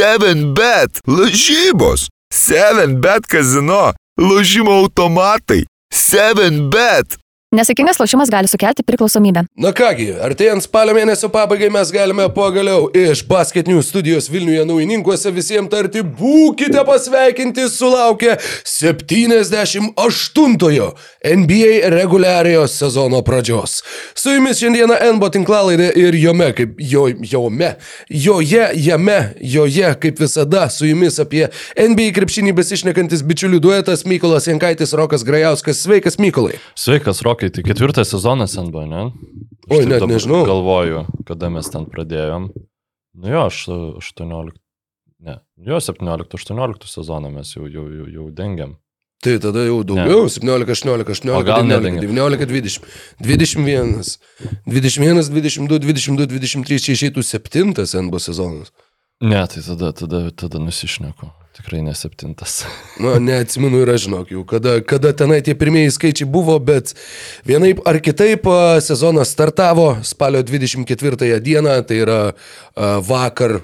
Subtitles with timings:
[0.00, 7.18] 7bet, lažybos, 7bet kazino, lažymo automatai, 7bet.
[7.50, 9.42] Nesėkmingas lošimas gali sukelti priklausomybę.
[9.58, 15.66] Na kągi, artėjant spalio mėnesio pabaigai mes galime pagaliau iš basketinių studijos Vilniuje naujininkuose visiems
[15.72, 18.36] tarti būkite pasveikinti sulaukę
[18.70, 20.86] 78-ojo
[21.26, 23.82] NBA reguliariojo sezono pradžios.
[24.14, 27.72] Su jumis šiandieną NBO tinklalaidė ir jome, kaip jo, jome,
[28.06, 34.94] joje, jame, joje, kaip visada, su jumis apie NBA krepšinį besišnekantis bičiulių duetas Mykolas Jankaitis,
[34.94, 35.82] Rokas Grajauskas.
[35.82, 36.62] Sveikas, Mykolai.
[36.78, 39.02] Sveikas, Rokai, tai ketvirtas sezonas NBA, ne?
[39.70, 40.42] Aš Oi, net nežinau.
[40.44, 42.50] Galvoju, kada mes ten pradėjom.
[43.16, 43.62] Nu jo, aš
[43.96, 44.58] 18.
[45.24, 48.76] Ne, jo, 17-18 sezoną mes jau, jau, jau, jau dengiam.
[49.24, 52.04] Tai tada jau daugiau, 17, 18, 18, O gal 19, nedengia?
[52.04, 52.84] 19, 20,
[53.24, 54.04] 21,
[54.68, 58.72] 21, 22, 22, 23, čia išeitų septintas NBA sezonas.
[59.24, 61.32] Ne, tai tada, tada, tada nusišneku.
[61.56, 62.64] Tikrai ne septintas.
[63.02, 66.94] Na, neatsimenu ir aš žinok jau, kada, kada tenai tie pirmieji skaičiai buvo, bet
[67.48, 68.46] vienaip ar kitaip
[68.86, 72.20] sezonas startavo spalio 24 dieną, tai yra
[73.06, 73.60] vakar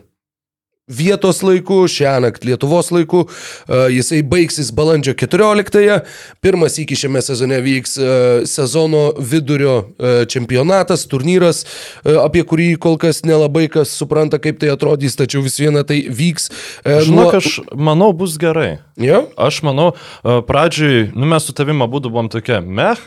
[0.87, 5.99] vietos laiku, šią naktį Lietuvos laiku, a, jisai baigsis balandžio 14-ąją,
[6.45, 8.11] pirmas iki šiame sezone vyks a,
[8.47, 11.65] sezono vidurio a, čempionatas, turnyras,
[12.07, 16.51] apie kurį kol kas nelabai kas supranta, kaip tai atrodys, tačiau vis viena tai vyks.
[16.87, 18.79] Žinok, aš manau, bus gerai.
[19.01, 19.27] Jo?
[19.35, 19.91] Aš manau,
[20.23, 23.01] pradžioj, nu mes su tavim abu buvom tokie, meh,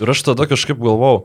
[0.00, 1.24] ir aš tada kažkaip galvau,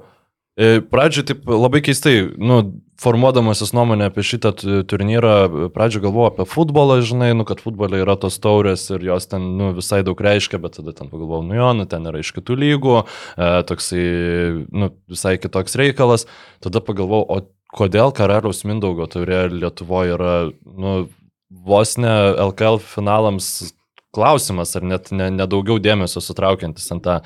[0.62, 2.62] e, pradžioj taip labai keistai, nu,
[3.02, 8.14] formuodamasis nuomonę apie šitą tu- turnyrą, pradžioj galvojau apie futbolą, žinai, nu, kad futbole yra
[8.22, 11.72] tos taurės ir jos ten, nu, visai daug reiškia, bet tada ten pagalvojau, nu jo,
[11.80, 14.06] nu, ten yra iš kitų lygų, e, toksai,
[14.70, 16.28] nu, visai kitoks reikalas.
[16.62, 20.96] Tada pagalvojau, o kodėl karaliaus Mindaugo taurė Lietuvoje yra, nu,
[21.52, 22.12] vos ne
[22.52, 23.73] LKL finalams
[24.16, 27.20] klausimas, ar net ne, ne daugiau dėmesio sutraukiantis ant tą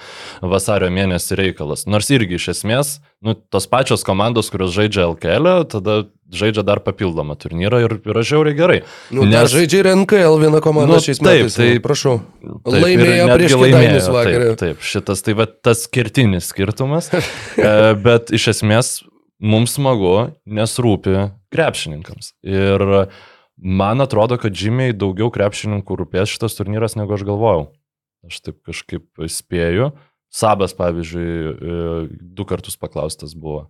[0.46, 1.86] vasario mėnesį reikalas.
[1.90, 6.04] Nors irgi iš esmės, nu, tos pačios komandos, kurios žaidžia LKL, tada
[6.36, 8.78] žaidžia dar papildomą turnyrą ir yra žiauriai gerai.
[9.14, 11.58] Nu, Nes žaidžia ir NKL viena komanda Nu, šiais taip, metais.
[11.58, 12.16] tai- Tai prašau.
[12.42, 14.40] Taip, Laimėjo prieš laimėjo, Kėdainius vakar.
[14.46, 17.10] Taip, taip, šitas tai va tas skirtinis skirtumas.
[17.58, 18.90] E, bet iš esmės
[19.42, 22.34] mums smagu, nes rūpi krepšininkams.
[22.46, 23.08] Ir
[23.58, 27.70] man atrodo, kad žymiai daugiau krepšininkų rūpės šitas turnyras, negu aš galvojau.
[28.26, 29.92] Aš taip kažkaip spėju.
[30.34, 31.82] Sabas, pavyzdžiui, e,
[32.36, 33.68] du kartus paklaustas buvo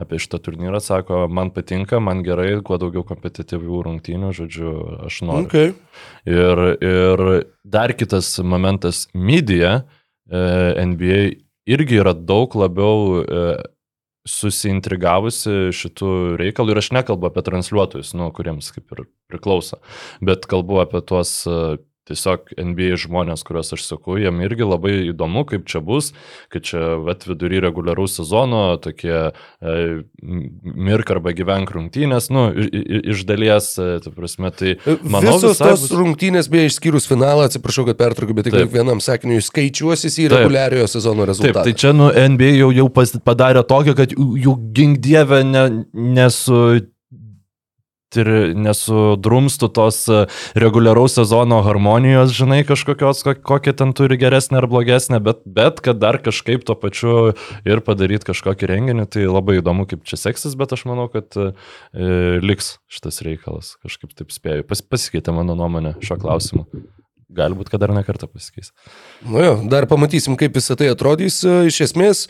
[0.00, 4.72] apie šitą turnyrą, sako, man patinka, man gerai, kuo daugiau kompetityvių rungtynių, žodžiu,
[5.08, 5.48] aš noriu.
[5.48, 5.72] Okay.
[6.28, 7.24] Ir, ir
[7.64, 9.78] dar kitas momentas, media
[10.28, 11.20] e, NBA
[11.72, 13.46] irgi yra daug labiau e,
[14.26, 16.10] susiintrigavusi šitų
[16.40, 19.80] reikalų ir aš nekalbu apie transliuotojus, nu, kuriems kaip ir priklauso,
[20.24, 21.38] bet kalbu apie tuos
[22.06, 26.12] tiesiog NBA žmonės, kuriuos aš sakau, jiem irgi labai įdomu, kaip čia bus,
[26.52, 29.74] kad čia vat, vidury reguliaraus sezono tokie e,
[30.62, 35.94] mirk arba gyvenk rungtynės, nu, iš dalies, e, ta prasme, tai manau, Visos tos bus-
[35.98, 38.72] rungtynės, beje, išskyrus finalą, atsiprašau, kad pertraukiu, bet tik Taip.
[38.74, 40.38] vienam sakiniui skaičiuosis į Taip.
[40.38, 41.64] reguliariojo sezono Taip, rezultatą.
[41.66, 42.88] tai čia nu, NBA jau, jau
[43.26, 46.60] padarė tokią, kad jų jų gink dievę ne, nesu,
[48.14, 50.20] ir nesudrumstų tos e,
[50.58, 55.98] reguliaraus sezono harmonijos, žinai, kažkokios, ko- kokią ten turi geresnę ar blogesnę, bet, bet kad
[55.98, 57.16] dar kažkaip tuo pačiu
[57.66, 61.50] ir padaryti kažkokį renginį, tai labai įdomu, kaip čia seksis, bet aš manau, kad e,
[62.44, 64.68] liks šitas reikalas, kažkaip taip spėju.
[64.70, 66.68] Pas, pasikeitė mano nuomonė šio klausimu.
[67.26, 68.68] Galbūt, kad dar ne kartą pasikeis.
[69.26, 71.40] Nu jo, dar pamatysim, kaip visą tai atrodys.
[71.42, 72.20] e, Iš esmės,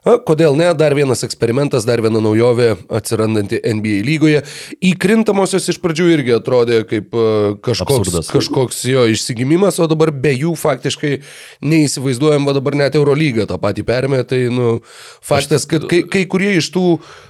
[0.00, 4.40] a, kodėl ne, dar vienas eksperimentas, dar viena naujovė atsirandanti NBA lygoje.
[4.80, 7.26] Įkrintamosios iš pradžių irgi atrodė kaip e,
[7.68, 8.30] kažkoks, Absurdas.
[8.32, 11.12] kažkoks jo išsigimimas, o dabar be jų faktiškai
[11.60, 14.22] neįsivaizduojam, va dabar net Eurolyga tą patį permė.
[14.24, 14.78] Tai, nu,
[15.20, 16.86] faktas, kad kai, kai kurie iš tų,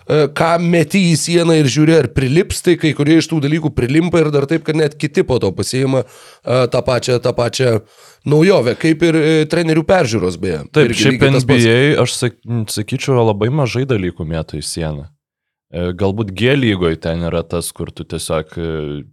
[0.07, 3.75] e, ką meti į sieną ir žiūri, ar prilips, tai kai kurie iš tų dalykų
[3.75, 6.07] prilimpa ir dar taip, kad net kiti po to pasiima
[6.47, 7.81] tą pačią, tą pačią
[8.27, 10.63] naujovę, kaip ir e, trenerių peržiūros beje.
[10.73, 11.27] Taip, Irgi šiaip.
[11.37, 12.41] NBA, aš sak,
[12.73, 15.05] sakyčiau, labai mažai dalykų mėtų į sieną.
[15.67, 18.67] E, Galbūt G lygoje ten yra tas, kur tu tiesiog e,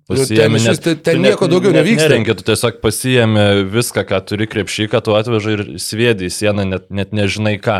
[0.09, 0.51] pasiemi.
[0.53, 2.05] Nu, išvis net- ten- ten net- nieko daugiau net nevyksta.
[2.11, 6.67] Nerengi, tu tiesiog pasiemi viską, ką turi krepšį, ką tu atvežai ir sviedi į sieną,
[6.69, 7.79] net, net nežinai ką.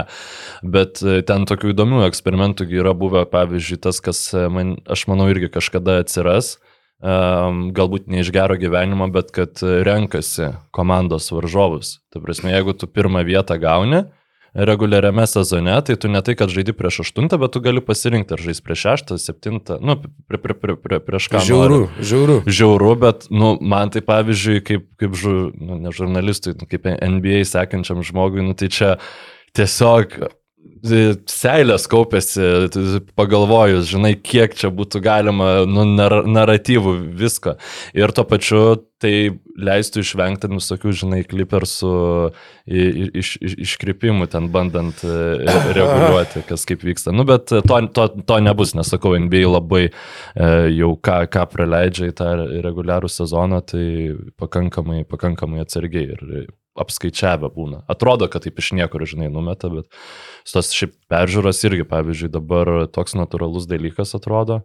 [0.66, 6.00] Bet ten tokių įdomių eksperimentų yra buvę, pavyzdžiui, tas, kas, man, aš manau, irgi kažkada
[6.02, 6.56] atsiras.
[6.58, 11.98] Um, galbūt ne iš gero gyvenimo, bet kad renkasi komandos varžovus.
[12.14, 14.06] Tai prasme, jeigu tu pirmą vietą gauni,
[14.54, 18.44] reguliariame sezone, tai tu ne tai, kad žaidi prieš aštuntą, bet tu gali pasirinkti, ar
[18.44, 19.98] žais prieš šeštą, septintą, nu,
[20.30, 21.42] prie, prie, prie, prie, prieš ką.
[21.48, 22.06] Žiauru, nori.
[22.06, 22.38] žiauru.
[22.46, 27.42] Žiauru, bet, nu, man tai pavyzdžiui, kaip, kaip žu, nu, ne žurnalistui, nu, kaip NBA
[27.50, 28.94] sekančiam žmogui, nu, tai čia
[29.58, 30.22] tiesiog
[30.84, 32.44] seilės kaupėsi,
[33.16, 37.56] pagalvojus, žinai, kiek čia būtų galima, nu, nar naratyvų, visko.
[37.96, 38.64] Ir tuo pačiu
[39.04, 39.14] tai
[39.60, 41.94] leistų išvengti visokių, žinai, klipersų
[42.68, 45.14] iš, iš, iškrypimų, ten bandant e,
[45.78, 47.14] reguliuoti, kas kaip vyksta.
[47.16, 49.94] Nu, bet to, to, to nebus, nesakau, NBA labai e,
[50.80, 52.34] jau ką, ką praleidžia į tą
[52.66, 53.86] reguliarų sezoną, tai
[54.40, 56.12] pakankamai, pakankamai atsargiai.
[56.18, 57.84] Ir apskaičiavę būna.
[57.92, 59.90] Atrodo, kad taip iš niekur, žinai, numeta, bet
[60.50, 64.64] tos šiaip peržiūros irgi, pavyzdžiui, dabar toks natūralus dalykas atrodo,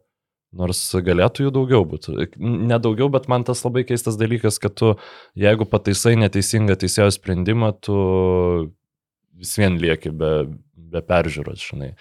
[0.56, 2.14] nors galėtų jų daugiau būti.
[2.40, 4.94] Ne daugiau, bet man tas labai keistas dalykas, kad tu,
[5.38, 7.99] jeigu pataisai neteisingą teisėjo sprendimą, tu
[9.38, 10.32] vis vien lieki be,
[10.75, 11.93] be peržiūros, žinai.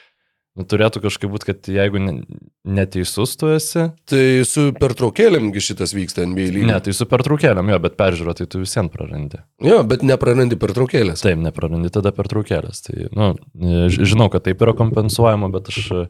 [0.58, 2.00] Nu, turėtų kažkaip būti, kad jeigu
[2.66, 3.84] neteisus tu esi.
[4.10, 6.70] Tai su pertraukėlėmgi šitas vyksta NBA lygiai.
[6.72, 9.44] Ne, tai su pertraukėlėm, jo, bet peržiūro tai tu visiems prarandi.
[9.62, 11.22] Jo, bet neprarandi pertraukėlės.
[11.22, 12.82] Taip, neprarandi tada pertraukėlės.
[12.88, 13.32] Tai, nu,
[13.94, 16.04] žinau, kad taip yra kompensuojama, bet aš e,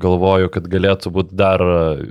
[0.00, 1.60] galvoju, kad galėtų būti dar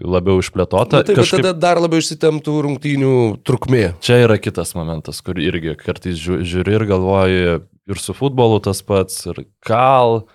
[0.06, 1.02] labiau išplėtota.
[1.02, 1.48] Na, taip, kažkaip...
[1.48, 3.88] tada dar labiau išsitemtų rungtynių trukmė.
[4.06, 9.26] Čia yra kitas momentas, kur irgi kartais žiūri ir galvoji ir su futbolu tas pats,
[9.30, 10.26] ir kal.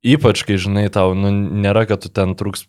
[0.00, 2.64] Ypač, kai, žinai, tau nu, nėra, kad tu ten truks,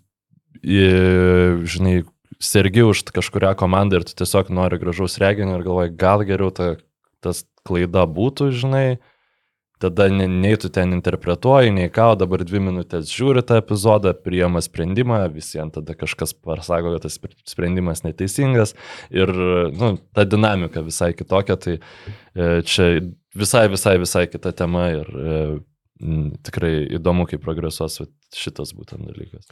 [0.62, 2.02] žinai,
[2.42, 6.76] sergi už kažkuria komanda ir tu tiesiog nori gražaus reginio ir galvoji, gal geriau ta,
[7.24, 9.00] tas klaida būtų, žinai,
[9.82, 15.24] tada nei tu ten interpretuoji, nei ką, dabar dvi minutės žiūri tą epizodą, priema sprendimą,
[15.34, 17.18] visiems tada kažkas pasako, kad tas
[17.50, 18.76] sprendimas neteisingas
[19.10, 19.34] ir,
[19.78, 22.92] nu, ta dinamika visai kitokia, tai e, čia
[23.38, 25.42] visai, visai, visai kita tema ir e,
[26.46, 28.02] tikrai įdomu, kaip progresuos
[28.36, 29.48] šitas būtent dalykas.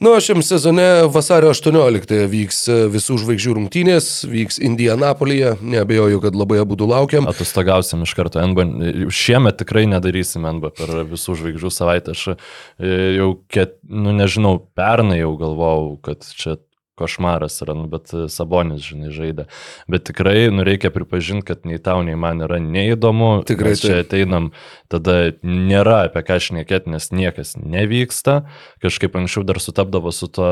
[0.00, 6.58] Nu, šiam sezone vasario 18 vyks e, visų žvaigždžių rungtynės, vyks Indianapolyje, neabejoju, kad labai
[6.60, 7.24] abu laukiam.
[7.30, 9.06] Atostogausim iš karto NBA.
[9.08, 12.12] Šiemet tikrai nedarysim NBA per visų žvaigždžių savaitę.
[12.12, 16.58] Aš e, jau, ket, nu nežinau, pernai jau galvojau, kad čia
[16.96, 19.46] košmaras yra, nu, bet e, Sabonis, žinai, žaidė.
[19.92, 23.30] Bet tikrai, nu, reikia pripažinti, kad nei tau, nei man yra neįdomu.
[23.48, 24.50] Tikrai čia ateinam,
[24.92, 28.40] tada nėra apie ką šnekėti, nes niekas nevyksta.
[28.84, 30.48] Kažkaip anksčiau dar sutapdavo su to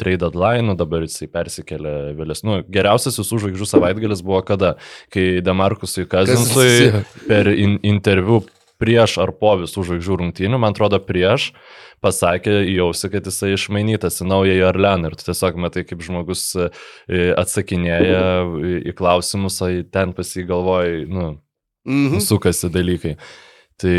[0.00, 2.48] trade deadline, dabar jisai persikėlė vėlesniu.
[2.48, 4.76] Nu, geriausias visų žvaigždžių savaitgalis buvo kada,
[5.14, 8.42] kai Demarkusui Kazinsui per in interviu
[8.78, 11.50] prieš ar po visų žvaigždžių rungtynių, man atrodo prieš,
[12.04, 16.44] pasakė į ausį, kad jisai išmainytas į naująjį Orleaną ir tu tiesiog matai, kaip žmogus
[16.58, 16.70] e,
[17.38, 18.22] atsakinėja
[18.90, 21.28] į klausimus, o ten pasigalvoja, nu,
[21.88, 22.22] mhm.
[22.24, 23.16] sukasi dalykai.
[23.78, 23.98] Tai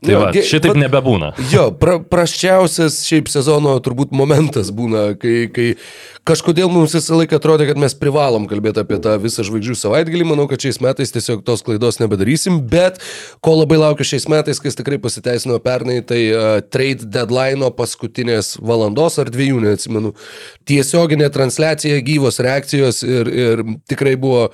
[0.00, 1.28] Tai jo, va, šitaip nebebūna.
[1.52, 5.66] Jo, pra, praščiausias šiaip sezono turbūt momentas būna, kai, kai
[6.26, 10.24] kažkodėl mums visą laiką atrodė, kad mes privalom kalbėti apie tą visą žvaigždžių savaitgalį.
[10.30, 12.98] Manau, kad šiais metais tiesiog tos klaidos nebedarysim, bet
[13.44, 19.20] ko labai laukiu šiais metais, kas tikrai pasiteisino pernai, tai uh, trade deadline paskutinės valandos
[19.22, 20.14] ar dviejų, neatsimenu.
[20.72, 24.48] Tiesioginė transliacija, gyvos reakcijos ir, ir tikrai buvo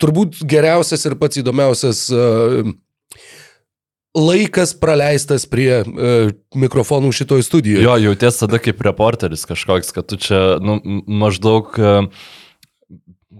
[0.00, 2.72] turbūt geriausias ir pats įdomiausias uh,
[4.14, 6.14] laikas praleistas prie e,
[6.54, 7.84] mikrofonų šitoj studijoje.
[7.84, 11.74] Jo, jauties tada kaip reporteris kažkoks, kad tu čia nu, maždaug...
[11.78, 12.00] E,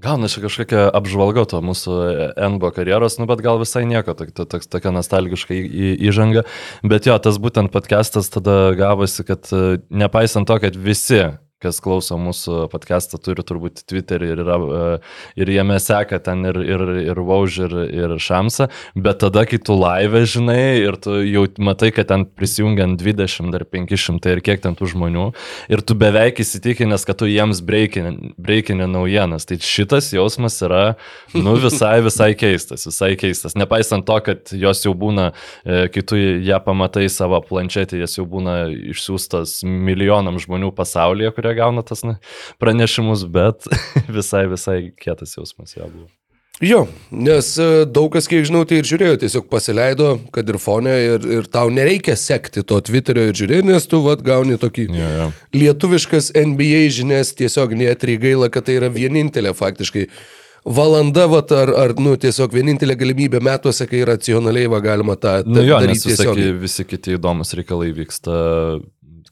[0.05, 1.95] Gauna čia kažkokia apžvalga to mūsų
[2.37, 6.43] NBO karjeros, nu bet gal visai nieko, tokia nostalgiška įžanga.
[6.85, 11.23] Bet jo, tas būtent podcastas tada gavosi, kad e, nepaisant to, kad visi
[11.63, 14.83] kas klauso mūsų podcastą, turi turbūt Twitterį ir, yra, e,
[15.41, 19.77] ir jame seka ten ir, ir, ir Vauž, ir, ir Šamsa, bet tada, kai tu
[19.79, 24.77] live žinai ir tu jau matai, kad ten prisijungiant 20 ar 500 ir kiek ten
[24.79, 25.27] tų žmonių,
[25.73, 30.85] ir tu beveik įsitikinęs, kad tu jiems breikinė naujienas, tai šitas jausmas yra,
[31.37, 33.57] nu, visai, visai keistas, visai keistas.
[33.59, 35.31] Nepaisant to, kad jos jau būna,
[35.65, 38.59] e, kai tu ją pamatai savo planšetį, jas jau būna
[38.93, 42.19] išsiųstas milijonam žmonių pasaulyje, kurie gauna tas na,
[42.59, 43.69] pranešimus, bet
[44.09, 46.09] visai, visai kietas jausmas jo buvo.
[46.63, 50.93] Jo, nes e, daug kas, kiek žinau, tai ir žiūrėjo, tiesiog pasileido, kad ir fone,
[51.03, 55.11] ir, ir tau nereikia sekti to Twitterio ir žiūrėti, nes tu vat, gauni tokį jo,
[55.19, 55.27] jo.
[55.59, 60.07] lietuviškas NBA žinias tiesiog neatry gaila, kad tai yra vienintelė faktiškai
[60.79, 65.59] valanda, vat, ar, ar nu, tiesiog vienintelė galimybė metuose, kai racionaliai va, galima tą nu,
[65.59, 66.15] jo, daryti.
[66.15, 68.39] Tiesiog visi kiti įdomus reikalai vyksta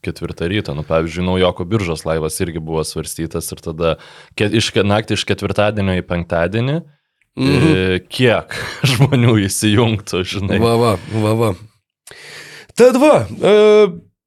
[0.04, 0.74] ketvirtą ryto.
[0.76, 3.94] Nu, pavyzdžiui, naujoko biržos laivas irgi buvo svarstytas ir tada
[4.38, 6.82] ke, iš, naktį iš ketvirtadienio į penktadienį
[7.36, 7.68] Mhm.
[7.72, 8.52] e, kiek
[8.92, 10.58] žmonių įsijungtų, žinai.
[10.60, 11.50] Va, va, va, va.
[12.76, 13.54] Tad va, e,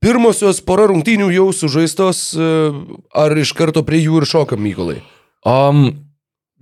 [0.02, 2.50] pirmosios pora rungtynių jau sužaistos, e,
[3.14, 5.04] ar iš karto prie jų ir šokam, Mykolai?
[5.46, 6.08] Um,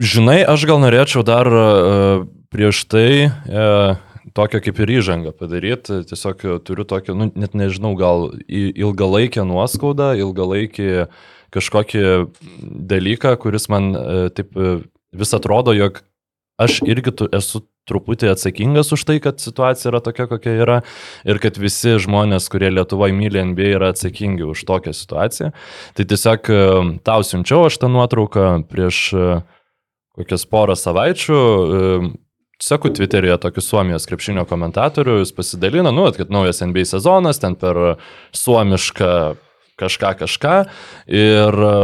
[0.03, 3.95] žinai, aš gal norėčiau dar uh, prieš tai uh,
[4.37, 6.01] tokią kaip ir įžangą padaryti.
[6.09, 10.89] Tiesiog turiu tokią, nu, net nežinau, gal ilgalaikę nuoskaudą, ilgalaikį
[11.53, 12.01] kažkokį
[12.93, 14.81] dalyką, kuris man uh, taip uh,
[15.13, 16.01] vis atrodo, jog
[16.61, 20.77] aš irgi tu, esu truputį atsakingas už tai, kad situacija yra tokia, kokia yra
[21.27, 25.51] ir kad visi žmonės, kurie Lietuvoje myli NBA, yra atsakingi už tokią situaciją.
[25.97, 26.61] Tai tiesiog e,
[27.03, 29.27] tau siunčiau aš tą nuotrauką prieš e,
[30.15, 31.41] kokias porą savaičių.
[32.61, 37.79] Seku Twitter'yje tokį Suomijos krepšinio komentatorių, jis pasidalino, nu, kad naujas NBA sezonas, ten per
[38.37, 39.13] suomišką
[39.79, 40.55] kažką kažką.
[41.09, 41.75] Ir e,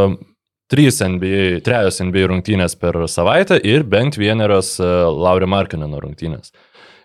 [0.71, 6.53] trys NBA, trejos NBA rungtynės per savaitę ir bent vienerios e, Lauri Markineno rungtynės.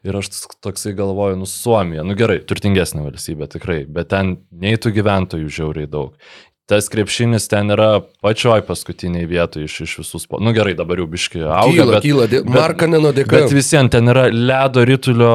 [0.04, 0.28] Ir aš
[0.60, 5.88] toksai galvoju, nu Suomija, nu gerai, turtingesnė valstybė tikrai, bet ten nei tų gyventojų žiauriai
[5.88, 6.18] daug.
[6.66, 10.44] Tas krepšinis ten yra pačioj paskutiniai vietoje iš, iš visų sportų.
[10.46, 11.66] Nu gerai, dabar jau biški auga.
[11.74, 13.36] Kyla, bet, kyla, dė- Markaneno dėka.
[13.36, 15.32] Bet visiems ten yra ledo rytulio,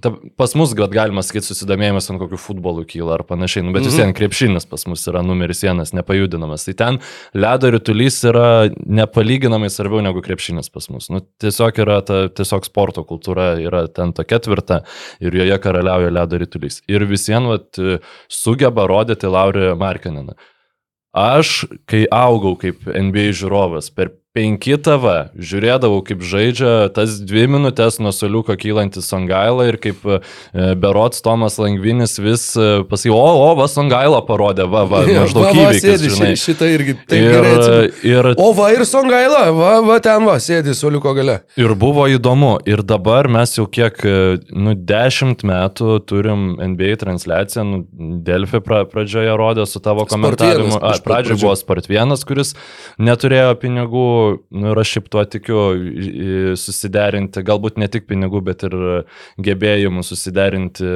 [0.00, 3.82] ta, pas mus, gal galima sakyti, susidomėjimas ant kokių futbolų kyla ar panašiai, nu, bet
[3.82, 3.88] Mhm.
[3.90, 6.64] vis vien krepšinis pas mus yra numeris vienas, nepajudinamas.
[6.70, 7.00] Tai ten
[7.34, 11.10] ledo rytulys yra nepalyginamai svarbiau negu krepšinis pas mus.
[11.10, 14.84] Nu, tiesiog yra ta tiesiog sporto kultūra, yra ten tokia tvirta
[15.20, 16.82] ir joje karaliauja ledo rytulys.
[16.86, 17.74] Ir visiems
[18.30, 20.38] sugeba rodyti Laurį Markaniną.
[21.12, 25.04] Aš, kai augau kaip NBA žiūrovas, per 5 TV
[25.36, 30.20] žiūrėdavau, kaip žaidžia tas dvi minutės nuo soliuko kylantis Songaila ir kaip e,
[30.80, 35.50] Berots Tomas Langvinis vis e, pasakė, o, o, va, Songaila parodė, va, va, maždaug va,
[35.52, 36.30] va, įvykis, sėdi, žinai.
[36.32, 37.90] ši- šitą irgi taip Ir, gerai atsimenu.
[38.08, 41.36] ir, O va ir Songaila, va, va ten va, sėdi soliuko gale.
[41.60, 42.54] ir buvo įdomu.
[42.72, 44.16] Ir dabar mes jau kiek, e,
[44.56, 47.82] nu, dešimt metų turim NBA transliaciją, nu,
[48.24, 50.24] Delfi pra, pradžioje rodė su tavo pat
[51.04, 52.56] pradžioje buvo Spart vienas, kuris
[52.96, 54.08] neturėjo pinigų,
[54.54, 55.60] nu, ir aš šiaip tuo tikiu
[56.60, 58.76] susiderinti, galbūt ne tik pinigų, bet ir
[59.48, 60.90] gebėjimų susiderinti.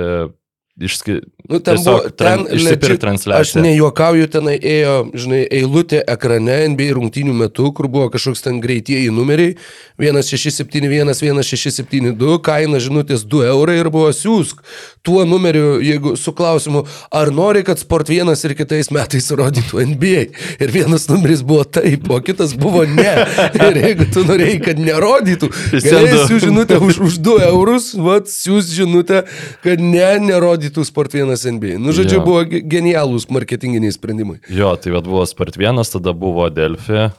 [0.81, 1.21] Išski...
[1.49, 3.41] Nu, ten Tiesiog buvo, ten tran- išsipirkt legit- transliaciją.
[3.41, 9.13] Aš nejuokauju, tenai ėjo, žinai, eilutė ekrane NBA rungtynių metu, kur buvo kažkoks ten greitieji
[9.15, 9.55] numeriai,
[10.03, 14.59] 1671, 1672, kaina žinutės 2 eurai ir buvo siūsk
[15.07, 16.83] tuo numeriu, jeigu su klausimu,
[17.15, 20.27] ar nori, kad Sport 1 ir kitais metais rodytų NBA.
[20.59, 23.15] Ir vienas numeris buvo taip, o kitas buvo ne.
[23.55, 28.75] Ir jeigu tu norėjai, kad nerodytų, galėjai siūsti žinutę už, už 2 eurus, vad siūs
[28.75, 29.23] žinutę,
[29.63, 31.79] kad ne, nerodytų Sport 1 NBA.
[31.79, 32.25] Nu, žodžiu, Jo.
[32.25, 34.39] buvo ge- genialūs marketinginiai sprendimai.
[34.49, 37.11] Jo, tai vad buvo Spart 1, tada buvo Delfi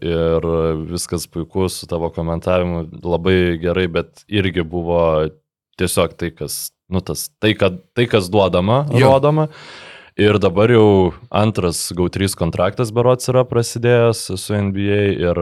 [0.00, 0.40] ir
[0.90, 5.28] viskas puiku su tavo komentavimu, labai gerai, bet irgi buvo
[5.78, 9.16] tiesiog tai, kas, nu, tas, tai, kad, tai kas duodama, Jo.
[9.20, 9.46] jo.
[10.20, 15.40] Ir dabar jau antras GAU3 kontraktas berots yra prasidėjęs su NBA ir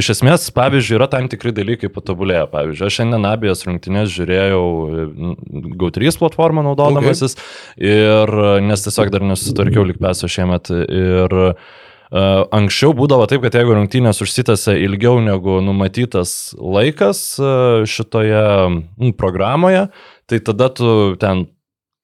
[0.00, 2.46] iš esmės, pavyzdžiui, yra tam tikri dalykai patobulėję.
[2.54, 4.64] Pavyzdžiui, aš šiandien abiejas rungtynės žiūrėjau
[5.76, 7.90] GAU3 platformą naudodamasis okay.
[7.92, 11.42] ir nes tiesiog dar nesusitvarkiau likpeso šiemet ir
[12.14, 18.44] Uh, anksčiau būdavo taip, kad jeigu rungtynės užsitęsia ilgiau negu numatytas laikas uh, šitoje
[19.18, 19.88] programoje,
[20.30, 21.42] tai tada tu ten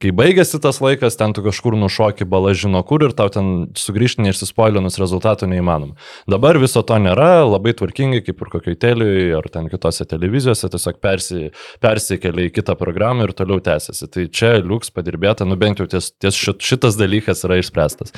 [0.00, 4.24] kai baigėsi tas laikas, ten tu kažkur nušoki balą žino kur ir tau ten sugrįžti
[4.24, 5.96] neišsispoilinus rezultatų neįmanoma.
[6.30, 11.00] Dabar viso to nėra, labai tvarkingai, kaip ir kokioj teliui ar ten kitose televizijose, tiesiog
[11.04, 11.50] persi,
[11.84, 14.08] persikelia į kitą programą ir toliau tęsiasi.
[14.08, 18.16] Tai čia liuks padirbėta, nu bent jau ties, ties šit, šitas dalykas yra išspręstas.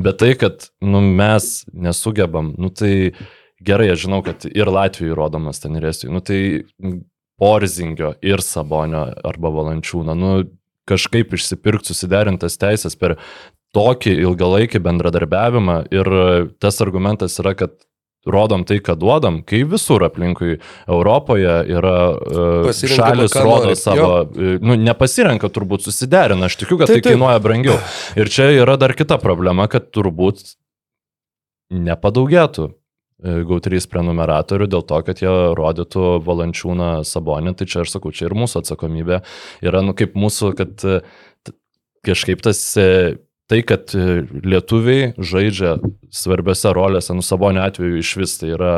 [0.00, 3.12] Bet tai, kad nu, mes nesugebam, nu tai
[3.60, 6.40] gerai, aš žinau, kad ir Latvijai rodomas ten ir Estijai, nu tai
[7.40, 10.32] Porzingio ir Sabonio arba Valančiūno, nu
[10.90, 13.16] kažkaip išsipirkti susiderintas teisės per
[13.76, 16.10] tokį ilgalaikį bendradarbiavimą ir
[16.62, 17.78] tas argumentas yra, kad
[18.26, 24.58] rodom tai, ką duodam, kai visur aplinkui Europoje yra uh, Pasirenkama, šalis rodo savo, uh,
[24.60, 27.14] nu, nepasirenka turbūt susiderina, aš tikiu, kad Taip, tai taip.
[27.14, 27.78] kainuoja brangiau.
[28.20, 30.44] Ir čia yra dar kita problema, kad turbūt
[31.70, 32.68] nepadaugėtų
[33.22, 38.28] e, GAU3 prenumeratorių dėl to, kad jie rodytų valančiūną Sabonį, tai čia aš sakau, čia
[38.28, 39.22] ir mūsų atsakomybė
[39.66, 41.00] yra, nu, kaip mūsų, kad e,
[42.06, 42.90] kažkaip tas e,
[43.50, 45.78] tai, kad lietuviai žaidžia
[46.14, 48.74] svarbiose rolėse, nu Sabonio atveju iš vis tai yra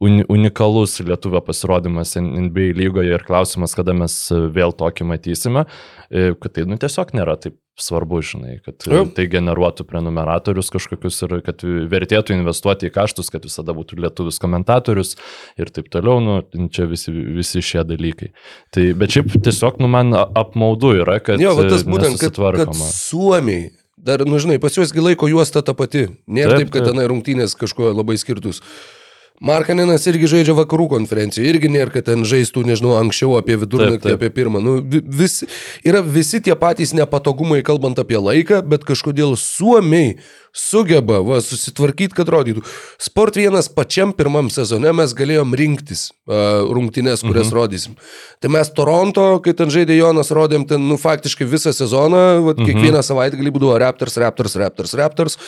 [0.00, 4.14] uni, unikalus lietuvio pasirodymas NBA lygoje ir klausimas, kada mes
[4.54, 5.66] vėl tokį matysime,
[6.08, 9.04] e, kad tai nu, tiesiog nėra taip svarbu, žinai, kad Jo.
[9.16, 15.14] tai generuotų prenumeratorius kažkokius ir kad vertėtų investuoti į kaštus, kad visada būtų lietuvis komentatorius
[15.60, 18.32] ir taip toliau, nu, čia visi, visi šie dalykai.
[18.74, 22.76] Tai, bet šiaip tiesiog, nu, man apmaudu yra, kad Jo, tas e, būtent, kad, kad.
[22.92, 26.08] Suomiai, dar, nu žinai, pas juosgi laiko juosta ta pati.
[26.28, 26.92] Nėra Taip, taip, kad taip.
[26.92, 28.60] tenai rungtynės kažkuo labai skirtus.
[29.40, 34.28] Markaninas irgi žaidžia vakarų konferencijoje, irgi nėra, kad ten žaistų, nežinau, anksčiau apie vidurnaktį, apie
[34.36, 34.60] pirmą.
[34.60, 35.38] Nu, vi- vis,
[35.80, 40.18] yra visi tie patys nepatogumai, kalbant apie laiką, bet kažkodėl suomiai
[40.56, 42.64] sugeba va, susitvarkyti, kad rodytų.
[43.00, 47.56] Sport vienas pačiam pirmam sezone mes galėjom rinktis uh, rungtynės, kurias mhm.
[47.56, 47.96] rodysim.
[48.40, 52.66] Tai mes Toronto, kai ten žaidė Jonas, rodėm ten, nu, faktiškai visą sezoną, va, mhm.
[52.66, 55.38] kiekvieną savaitgalį būdavo Raptors, Raptors, Raptors, Raptors.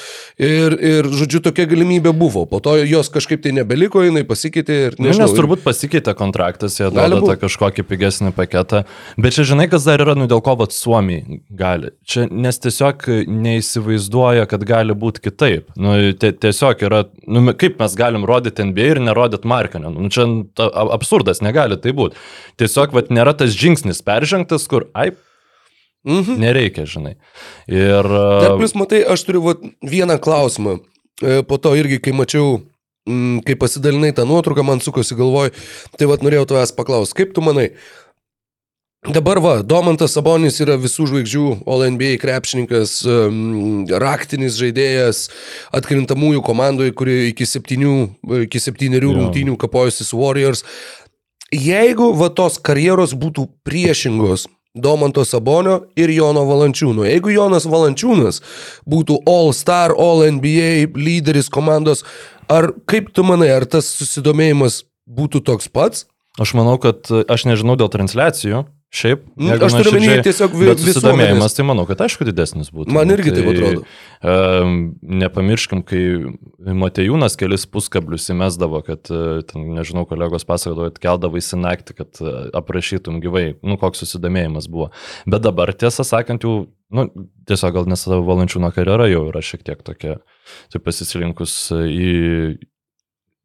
[0.40, 2.44] Ir, ir, žodžiu, tokia galimybė buvo.
[2.49, 5.26] Po to jos kažkaip tai nebeliko, jinai pasikeitė ir Nu, nežinau.
[5.26, 8.85] nes turbūt pasikeitė kontraktas, jie Gali duoda kažkokį pigesnį paketą.
[9.21, 11.92] Bet čia žinai, kas dar yra, nu dėl ko vat Suomiai gali.
[12.09, 15.68] Čia nes tiesiog neįsivaizduoja, kad gali būti kitaip.
[15.76, 19.90] Nu, tie- tiesiog yra, nu, kaip mes galim rodyti NBA ir nerodyti Markinio.
[19.90, 22.14] Nu, čia ta, absurdas, negali tai būti.
[22.58, 25.12] Tiesiog vat nėra tas žingsnis peržengtas, kur, ai,
[26.04, 26.34] Mhm.
[26.42, 27.14] nereikia, žinai.
[27.68, 28.02] Ir...
[28.02, 30.80] Dar plus, matai, aš turiu vat, vieną klausimą.
[31.22, 32.62] E, Po to irgi, kai mačiau,
[33.06, 35.52] mm, kai pasidalinai tą nuotrauką, man sukosi galvoj,
[35.96, 37.70] tai vad norėjau tavęs paklausti, kaip tu manai?
[39.02, 43.00] Dabar va, Domantas Sabonis yra visų žvaigždžių All NBA krepšininkas,
[43.99, 45.25] raktinis žaidėjas,
[45.75, 47.94] atkrintamųjų komandoje, kuri iki, septynių,
[48.44, 49.14] iki septyniarių Jo.
[49.16, 50.62] rungtynių kapojusi su Warriors.
[51.50, 58.38] Jeigu va tos karjeros būtų priešingos Domanto Sabonio ir Jono Valančiūno, jeigu Jonas Valančiūnas
[58.87, 62.04] būtų All Star, All NBA lyderis komandos,
[62.47, 66.06] ar kaip tu manai, ar tas susidomėjimas būtų toks pats?
[66.38, 68.62] Aš manau, kad aš nežinau dėl transliacijų.
[68.92, 72.92] Šiaip, jeigu aš turiu nuoširdžiai, tiesiog vi- bet susidomėjimas, tai manau, kad aišku didesnis būtų.
[72.92, 73.84] Man irgi tai, taip atrodo.
[74.20, 76.02] Um, nepamirškim, kai
[76.76, 82.20] Matejūnas kelis puskablius įmesdavo, kad, e, ten, nežinau, kolegos pasakodavo, kad keldavo į naktį, kad
[82.20, 84.90] e, aprašytum gyvai, nu, koks susidomėjimas buvo.
[85.25, 87.06] Bet dabar, tiesą sakant, jau, nu,
[87.49, 90.18] tiesiog gal nes valančiūno karjera jau yra šiek tiek tokia,
[90.68, 92.61] tai pasislinkus į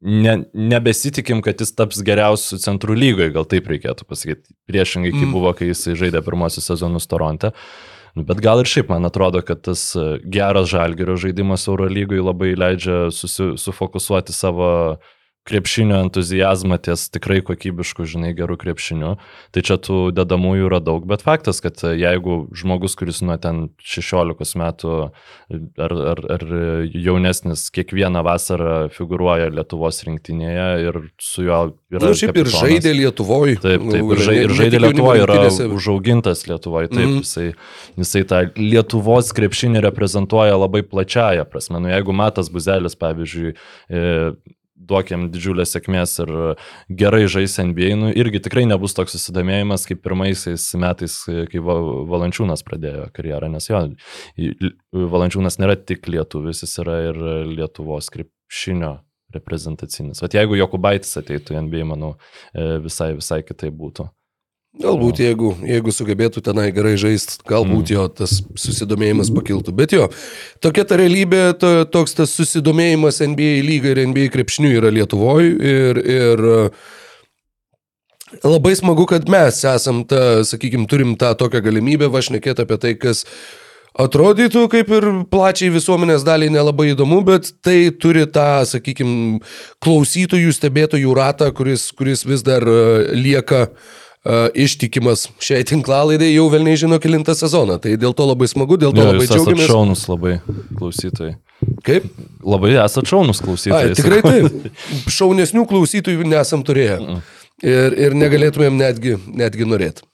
[0.00, 4.54] ne, nebesitikim, kad jis taps geriausiu centrų lygoje, gal taip reikėtų pasakyti.
[4.70, 5.32] Priešingai, kaip Mm.
[5.34, 7.52] buvo, kai jis žaidė pirmosius sezonus Toronte.
[8.14, 12.54] Nu, Bet gal ir šiaip, man atrodo, kad tas e, geras žalgerio žaidimas Eurolygoje labai
[12.56, 14.98] leidžia susi, sufokusuoti savo
[15.48, 19.14] krepšinio entuzijazmą ties tikrai kokybišku, žinai, gerų krepšiniu.
[19.54, 23.68] Tai čia tų dedamųjų yra daug, bet faktas, kad e, jeigu žmogus, kuris nuo ten
[23.80, 24.94] 16 metų
[25.80, 26.44] ar, ar, ar
[26.92, 32.02] jaunesnis kiekvieną vasarą figūruoja Lietuvos rinktinėje ir su juo yra...
[32.02, 32.66] Na, nu, šiaip ir kapitonas.
[32.66, 33.56] žaidė Lietuvoje.
[33.64, 35.38] Taip, taip, ir, žai, ir žaidė Lietuvoje, yra
[35.78, 37.24] užaugintas Lietuvoje, taip, mm.
[37.24, 37.48] jisai,
[37.98, 41.80] jisai tą Lietuvos krepšinį reprezentuoja labai plačiaja prasme.
[41.82, 43.54] Nu, jeigu Matas Buzelis, pavyzdžiui,
[44.78, 46.32] duokiam didžiulės sėkmės ir
[47.00, 51.80] gerai žais NBA, nu, irgi tikrai nebus toks susidomėjimas kaip pirmaisiais metais, kai Va-
[52.12, 53.82] Valančiūnas pradėjo karjerą, nes jo,
[54.94, 57.20] Valančiūnas nėra tik lietuvis, jis yra ir
[57.58, 58.98] Lietuvos krepšinio
[59.34, 60.22] reprezentacinis.
[60.24, 62.14] Vat jeigu Jokubaitis ateitų į NBA, manau,
[62.54, 64.08] e, visai, visai kitai būtų.
[64.78, 67.94] Galbūt jeigu, jeigu sugebėtų tenai gerai žaisti, galbūt mm.
[67.96, 69.74] jo tas susidomėjimas pakiltų.
[69.74, 70.06] Bet jo,
[70.62, 75.50] tokia ta realybė, to, toks tas susidomėjimas NBA lygai ir NBA krepšiniui yra Lietuvoje.
[75.58, 76.62] Ir, ir e,
[78.46, 83.26] labai smagu, kad mes esam, ta, sakykime, turim tą tokią galimybę vašnekėti apie tai, kas
[83.98, 89.40] atrodytų kaip ir plačiai visuomenės daliai nelabai įdomu, bet tai turi tą, sakykime,
[89.82, 92.84] klausytojų, stebėtojų ratą, kuris, kuris vis dar e,
[93.18, 93.96] lieka uh,
[94.54, 97.78] ištikimas šiai tinklalaidai jau vėl nežino kilintą sezoną.
[97.82, 99.70] Tai dėl to labai smagu, dėl to Jo, labai jūs džiaugiamės.
[99.70, 100.34] šaunus labai
[100.78, 101.36] klausytojai.
[101.86, 102.10] Kaip?
[102.42, 103.94] Labai esat šaunus Ai, klausytojai.
[103.98, 104.34] tikrai sakau.
[104.34, 104.84] taip.
[105.18, 107.00] Šaunesnių klausytojų nesam turėję.
[107.62, 110.04] Ir, ir negalėtumėm netgi, netgi norėti.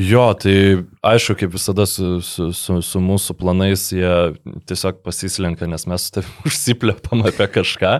[0.00, 0.56] Jo, tai
[1.04, 4.12] aišku, kaip visada su, su, su, su mūsų planais jie
[4.68, 7.98] tiesiog pasislenka, nes mes tavimi užsiplėpam apie kažką,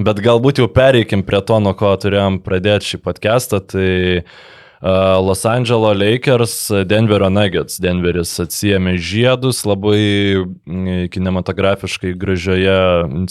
[0.00, 3.60] bet galbūt jau pereikim prie to, nuo ko turėjom pradėti šį podcastą.
[3.60, 3.90] Tai
[4.22, 4.38] uh,
[4.80, 6.54] Los Angeles Lakers,
[6.86, 7.80] Denverio Nuggets.
[7.82, 9.98] Denveris atsijėmė žiedus labai
[10.38, 12.78] mm, kinematografiškai gražioje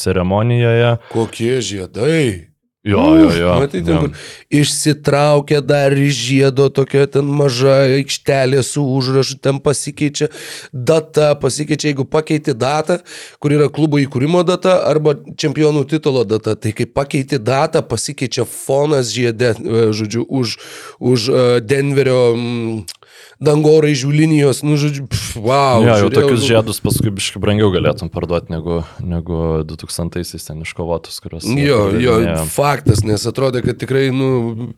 [0.01, 0.97] ceremonijoje.
[1.13, 2.56] Kokie žiedai?
[2.87, 3.53] Jo, jo, jo.
[3.59, 4.11] Matai, ten, kur
[4.49, 10.29] išsitraukia dar iš žiedo tokia ten maža aikštelė su užrašu, ten pasikeičia
[10.71, 12.99] data, pasikeičia, jeigu pakeiti datą,
[13.43, 19.11] kur yra klubo įkūrimo data arba čempionų titulo data, tai kai pakeiti datą, pasikeičia fonas
[19.15, 20.55] žiedė, e, žodžiu, už,
[20.99, 22.96] už e, Denverio mm,
[23.43, 25.83] dangoraižių linijos, nu, žodžiu, pf, wow.
[25.85, 30.63] Ja, jau žiūrėjau, tokius nu, žiedus paskui biškai brangiau galėtum parduoti negu, negu 2000-aisiais ten
[30.65, 31.45] iškovotus, kuriuos.
[31.45, 32.47] Jo, jo, pardavinėjo.
[32.55, 34.71] faktas, nes atrodė, kad tikrai, nu,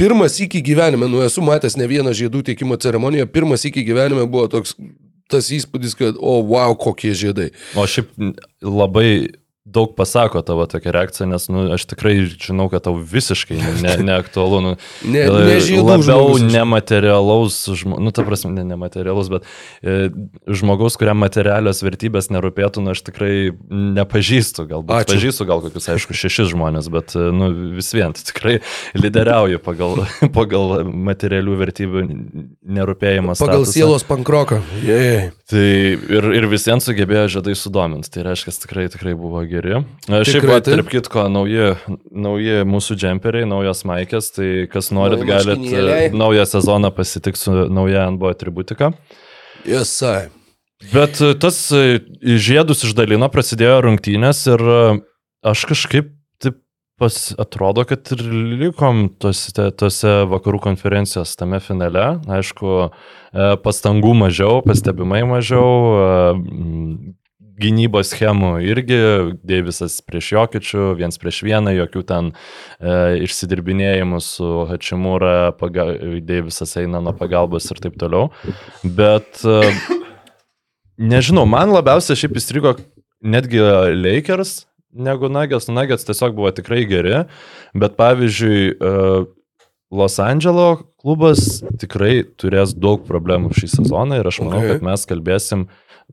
[0.00, 4.48] pirmas iki gyvenime, nu, esu matęs ne vieną žiedų teikimo ceremoniją, pirmas iki gyvenime buvo
[4.52, 4.76] toks
[5.30, 7.50] tas įspūdis, kad, o, wow, kokie žiedai.
[7.78, 8.10] O šiaip
[8.64, 9.36] labai
[9.72, 14.60] daug pasako tavo tokia reakcija, nes nu, aš tikrai žinau, kad tau visiškai ne, neaktualu.
[14.64, 14.72] Nu,
[15.04, 19.46] Ne- gal ne žiedų labiau žmogus nematerialaus, žmo, nu, ta prasme, ne nematerialaus, bet
[19.82, 20.10] e,
[20.60, 23.32] žmogaus, kuriam materialios vertybės nerūpėtų, nu, aš tikrai
[23.70, 25.16] nepažįstu, galbūt Ačiū.
[25.16, 28.56] pažįstu gal kokius, aišku, šešis žmonės, bet e, nu, vis vien tai tikrai
[28.98, 30.04] lyderiauju pagal,
[30.38, 32.06] pagal materialių vertybių
[32.80, 33.36] nerūpėjimą.
[33.38, 33.76] Pagal statusą.
[33.76, 34.62] sielos pankroką.
[34.86, 35.30] Jei.
[35.50, 35.62] Tai
[36.14, 39.80] ir, ir visiems sugebėjo žiedai sudominti, tai reiškia, tikrai, tikrai buvo geri.
[40.06, 40.76] Šiaip, Tikrai va, taip.
[40.76, 41.72] tarp kitko, nauji,
[42.14, 46.04] nauji mūsų džemperiai, naujos maikės, tai kas norit, Nauji galit marškinėliai.
[46.12, 48.92] e, naują sezoną pasitikti su nauja NBO atributika.
[49.66, 50.28] Jisai.
[50.94, 54.78] Bet e, tas e, žiedus išdalino, prasidėjo rungtynės ir e,
[55.50, 56.14] aš kažkaip
[57.00, 58.24] pas, atrodo, kad ir
[58.60, 62.18] likom tose, tose vakarų konferencijos tame finale.
[62.28, 67.16] Aišku, e, pastangų mažiau, pastebimai mažiau, e,
[67.60, 68.98] gynybos schemų irgi,
[69.44, 75.52] Deivisas prieš Jokičių, viens prieš vieną, jokių ten e, išsidirbinėjimų su Hačimūra,
[76.24, 78.30] Deivisas eina nuo pagalbos ir taip toliau.
[78.84, 79.72] Bet e,
[81.00, 82.74] Nežinau, man labiausiai šiaip įstrigo
[83.24, 83.62] netgi
[83.96, 85.68] Lakers negu Nuggets.
[85.68, 87.24] Nuggets tiesiog buvo tikrai geri,
[87.74, 89.26] bet pavyzdžiui, e,
[89.90, 94.68] Los Andželo klubas tikrai turės daug problemų šį sezoną ir aš manau, Okay.
[94.68, 94.78] okay.
[94.78, 95.64] kad mes kalbėsim,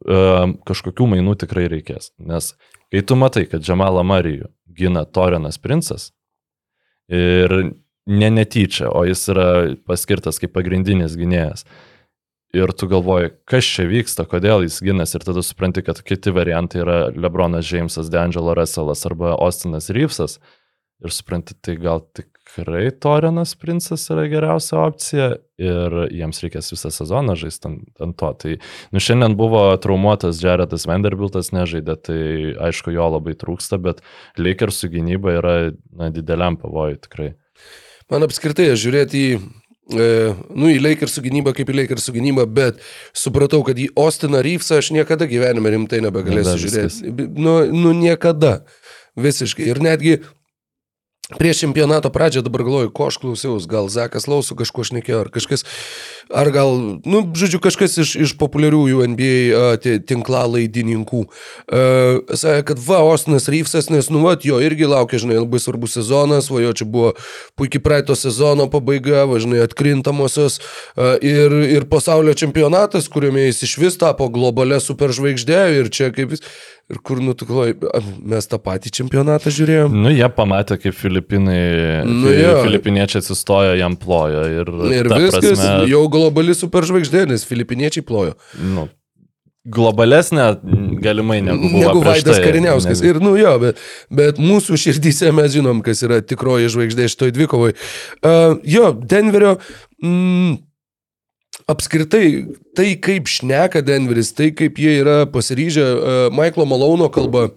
[0.01, 0.21] e,
[0.65, 2.09] kažkokių mainų tikrai reikės.
[2.17, 2.55] Nes
[2.91, 6.11] kai tu matai, kad Džamalą Marijų gina Torinas Princas
[7.07, 7.53] ir
[8.07, 11.65] ne netyčia, o jis yra paskirtas kaip pagrindinis gynėjas.
[12.55, 16.79] Ir tu galvoji, kas čia vyksta, kodėl jis ginasi ir tada supranti, kad kiti variantai
[16.79, 20.37] yra Lebronas Džeimsas, D'Angelo Russellas arba Austinas Reevesas.
[21.03, 25.27] Ir supranti, tai gal tikrai Torinas Princas yra geriausia opcija
[25.61, 28.31] ir jiems reikės visą sezoną žaisti ant, ant to.
[28.41, 28.55] Tai
[28.95, 32.21] nu, šiandien buvo traumuotas Jaredas Vanderbiltas, nežaidė, tai
[32.69, 34.01] aišku, jo labai trūksta, bet
[34.41, 35.55] Lakersų gynyba yra
[35.91, 37.29] na, dideliam pavojui tikrai.
[38.09, 39.39] Man apskritai žiūrėti į,
[39.93, 42.81] nu, į Lakersų gynybą kaip į Lakersų gynybą, bet
[43.15, 46.99] supratau, kad į Austiną Reevesą aš niekada gyvenime rimtai nebegalėsiu viskas.
[46.99, 47.29] žiūrėti.
[47.39, 48.59] Nu, nu, niekada.
[49.17, 49.65] Visiškai.
[49.71, 50.19] Ir netgi
[51.35, 55.65] prieš čempionato pradžią dabar galvoju, ko aš klausiausi, gal Zakas Lausų kažko šnekėjo, ar kažkas,
[56.31, 56.71] ar gal,
[57.03, 61.25] nu, žodžiu, kažkas iš, iš populiariųjų NBA tinklalaidininkų.
[61.27, 65.97] Uh, sakė, kad va, Ostinas Reevesas, nes, nu, va, jo irgi laukia, žinai, labai svarbus
[65.99, 67.11] sezonas, va, jo čia buvo
[67.59, 73.77] puikiai praeito sezono pabaiga, va, žinai, atkrintamosios uh, ir, ir pasaulio čempionatas, kuriame jis iš
[73.83, 76.47] vis tapo globalė superžvaigždė ir čia kaip vis.
[76.87, 77.73] Ir kur nutukloj,
[78.31, 79.91] mes tą patį čempionatą žiūrėjom.
[80.05, 81.57] Nu, jie pamatė, kaip Filipinai,
[82.07, 82.53] Nu, nu, jo.
[82.63, 84.45] filipiniečiai atsistojo, jam plojo.
[84.47, 88.37] Ir, Ir viskas, prasme, jau globali superžvaigždė, nes filipiniečiai plojo.
[88.63, 88.85] Nu,
[89.67, 90.45] globalesnė
[91.03, 91.67] galimai negu.
[91.75, 92.45] Negu Vaidas tai.
[92.45, 93.01] Kariniauskas.
[93.03, 97.35] Negu- Ir, nu jo, bet, bet mūsų širdyse mes žinom, kas yra tikroji žvaigždė šitoj
[97.35, 97.73] dvikovai.
[98.23, 99.57] Uh, jo, Denverio.
[99.99, 100.55] Mm,
[101.67, 102.45] Apskritai,
[102.77, 107.49] tai kaip šneka Denveris, tai kaip jie yra pasiryžę, uh, Maiklo Malauno kalba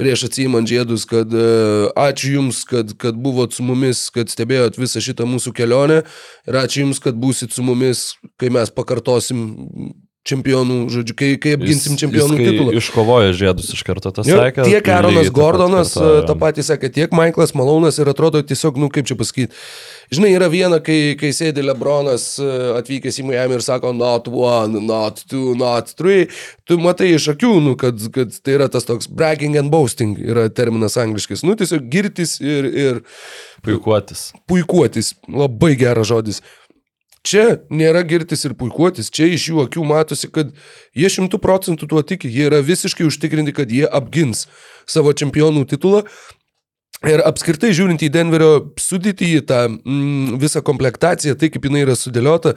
[0.00, 5.02] prieš atsijimant žiedus, kad uh, ačiū Jums, kad, kad buvot su mumis, kad stebėjot visą
[5.04, 6.00] šitą mūsų kelionę
[6.48, 9.44] ir ačiū Jums, kad būsit su mumis, kai mes pakartosim
[10.26, 12.74] čempionų, žodžiu, kai, kai apginsim Jis- čempionų jis, titulą.
[12.80, 14.66] Iškovojo žiedus iš karto Jo, sakė.
[14.68, 19.08] tiek Aaronas Gordonas e, tą patį sakė, tiek Michaelas Malonas ir atrodo tiesiog, nu kaip
[19.08, 19.56] čia pasakyti.
[20.10, 22.46] Žinai, yra viena, kai, kai sėdi Lebronas e,
[22.80, 26.24] atvykęs į Miami ir sako, not one, not two, not three.
[26.66, 30.48] Tu matai iš akių, nu, kad, kad tai yra tas toks bragging and boasting, yra
[30.50, 31.44] terminas angliškas.
[31.46, 33.00] Nu, tiesiog girtis ir, ir
[33.62, 34.32] Puikuotis.
[34.50, 35.12] puikuotis.
[35.30, 36.42] Labai geras žodis.
[37.22, 40.54] Čia nėra girtis ir puikuotis, čia iš jų akių matosi, kad
[40.96, 44.46] jie šimtų procentų tuo tiki, jie yra visiškai užtikrinti, kad jie apgins
[44.88, 46.06] savo čempionų titulą.
[47.08, 51.94] Ir apskritai žiūrint į Denverio sudėtį, į tą mm, visą komplektaciją, tai kaip jinai yra
[51.96, 52.52] sudėliota,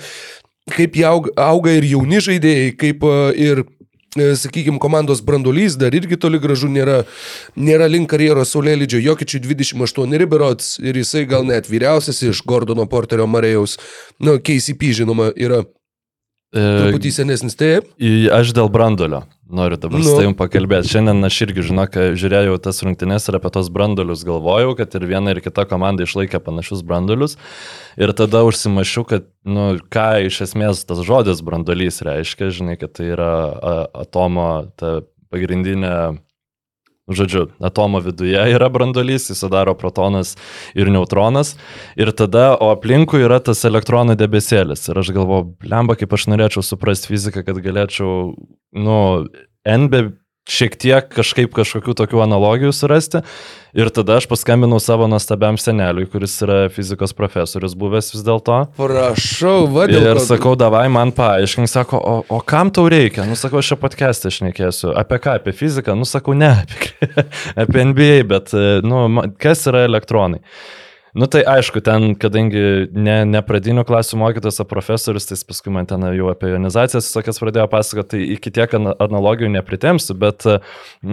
[0.73, 3.63] kaip auga, auga ir jauni žaidėjai, kaip a, ir
[4.13, 7.03] sakykime, komandos brandolys dar irgi toli gražu nėra,
[7.56, 13.25] nėra link karjeros saulėlydžio, Jokičiui 28 berots ir jisai gal net vyriausias iš Gordono Porterio
[13.27, 13.79] Marėjaus,
[14.19, 15.63] nu, KCP žinoma, yra
[16.54, 17.88] truputį senesnis, taip.
[18.34, 20.06] Aš dėl brandolio noriu dabar Nu.
[20.06, 20.89] su tavim pakalbėti.
[20.89, 25.34] Šiandien aš irgi, žinok, žiūrėjau tas rungtynes ir apie tos brandolius galvojau, kad ir viena
[25.36, 27.38] ir kita komanda išlaikė panašius brandolius.
[28.02, 33.12] Ir tada užsimašiau, kad, nu, ką iš esmės tas žodis brandolys reiškia, žinai, kad tai
[33.13, 33.32] yra
[33.94, 35.02] atomo ta
[35.34, 36.18] pagrindinė
[37.12, 40.38] Žodžiu, atomo viduje yra brandolys, jis sudaro protonas
[40.72, 41.58] ir neutronas.
[42.00, 44.88] Ir tada, o aplinkui yra tas elektronų debesėlis.
[44.88, 48.32] Ir aš galvoju, lemba, kaip aš norėčiau suprasti fiziką, kad galėčiau,
[48.80, 49.00] nu,
[49.68, 50.06] N be
[50.49, 53.23] šiek tiek kažkaip kažkokių tokių analogijų surasti.
[53.73, 58.60] Ir tada aš paskambinau savo nuostabiam seneliui, kuris yra fizikos profesorius buvęs vis dėlto.
[58.77, 60.03] Prašau, vadinu.
[60.12, 63.25] Ir sakau, davai man paaiškink, sako, o, o kam tau reikia?
[63.25, 64.91] Nu, sakau, aš čia podcast'e šnekėsiu.
[64.99, 65.39] Apie ką?
[65.41, 65.97] Apie fiziką?
[65.97, 67.25] Nu, sakau, ne, apie,
[67.65, 69.08] apie NBA, bet, e, nu,
[69.41, 70.43] kas yra elektronai?
[71.13, 75.86] Nu tai aišku, ten, kadangi ne, ne pradinių klasių mokytojas, o profesorius, tai paskui man
[75.86, 80.56] ten jau apie ionizacijas visokias pradėjo pasakoti, tai iki tiek ana- analogijų nepritemsiu, bet e,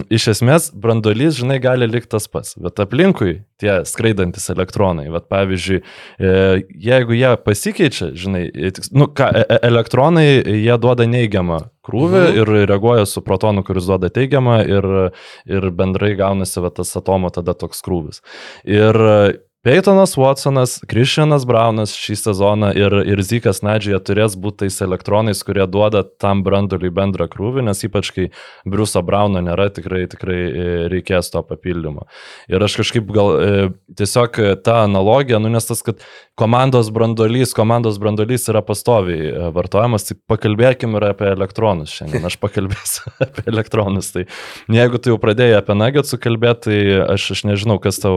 [0.08, 5.82] iš esmės brandolys, žinai, gali likti tas pats, bet aplinkui tie skraidantis elektronai, vat, pavyzdžiui,
[6.16, 6.32] e,
[6.88, 9.28] jeigu jie pasikeičia, žinai, e, nu ką,
[9.60, 10.24] elektronai,
[10.64, 12.40] jie duoda neigiamą krūvį Mhm.
[12.40, 14.90] ir reaguoja su protonu, kuris duoda teigiamą ir,
[15.44, 18.24] ir bendrai gaunasi va, tas atomo tada toks krūvis.
[18.64, 18.96] Ir
[19.62, 25.66] Peytonas Watsonas, Christianas Braunas šį sezoną ir, ir Zikas Nadžija turės būti tais elektronais, kurie
[25.68, 28.25] duoda tam branduliui bendrą krūvį, nes ypač kai
[28.64, 32.07] Briuso Brauno nėra, tikrai, tikrai e, reikės to papildymo.
[32.49, 33.66] Ir aš kažkaip gal e,
[34.01, 36.01] tiesiog e, tą analogiją, nu nes tas, kad
[36.40, 42.25] komandos brandolys, komandos brandolys yra pastoviai vartojamas, tai pakalbėkime ir apie elektronus šiandien.
[42.25, 44.09] Aš pakalbėsiu apie elektronus.
[44.16, 44.25] Tai
[44.73, 46.81] jeigu tu jau pradėjai apie nagetsų kalbėti, tai
[47.12, 48.16] aš, aš nežinau, kas tau,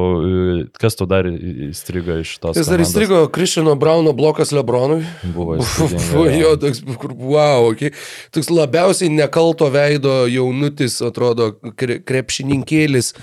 [0.79, 1.32] kas tau dar
[1.69, 2.57] įstrigo iš tos.
[2.59, 5.01] Jis dar įstrigo Kristiano Brauno blokas Lebronui.
[5.35, 7.93] Buvo įspūdinga, jo, toks, kur, wow, okay.
[8.35, 13.13] toks labiausiai nekalto veido jaunutis, atrodo, kre, krepšininkėlis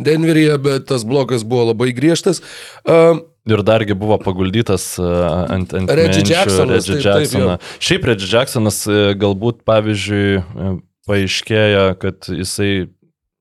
[0.00, 2.42] Denveryje, bet tas blokas buvo labai griežtas.
[2.84, 7.56] Um, Ir dargi buvo paguldytas ant, ant Reggie Jacksonas, Reggie Jacksoną.
[7.80, 10.74] Šiaip Reggie Jacksonas uh, galbūt, pavyzdžiui, uh,
[11.08, 12.90] paaiškėja, kad jisai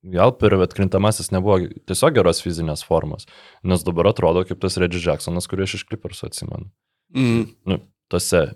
[0.03, 1.59] gal per atkrintamasis nebuvo
[1.89, 3.27] tiesiog geros fizinės formos,
[3.63, 6.69] nes dabar atrodo kaip tas Reggie Jacksonas, kurį aš iš Clippersų atsimenu.
[7.15, 7.45] mm.
[7.67, 8.47] Nu, tose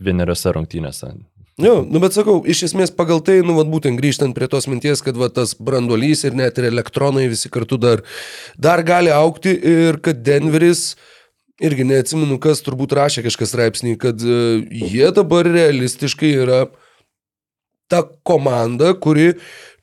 [0.00, 1.12] vieneriose rungtynėse.
[1.60, 5.02] Jo, nu bet sakau, iš esmės pagal tai, nu, vat, būtent grįžtant prie tos minties,
[5.04, 8.00] kad va, tas branduolys ir net ir elektronai visi kartu dar,
[8.56, 10.94] dar gali aukti ir kad Denveris,
[11.60, 16.62] irgi neatsimenu, kas turbūt rašė kažkas straipsnį, kad uh, jie dabar realistiškai yra
[17.92, 19.34] ta komanda, kuri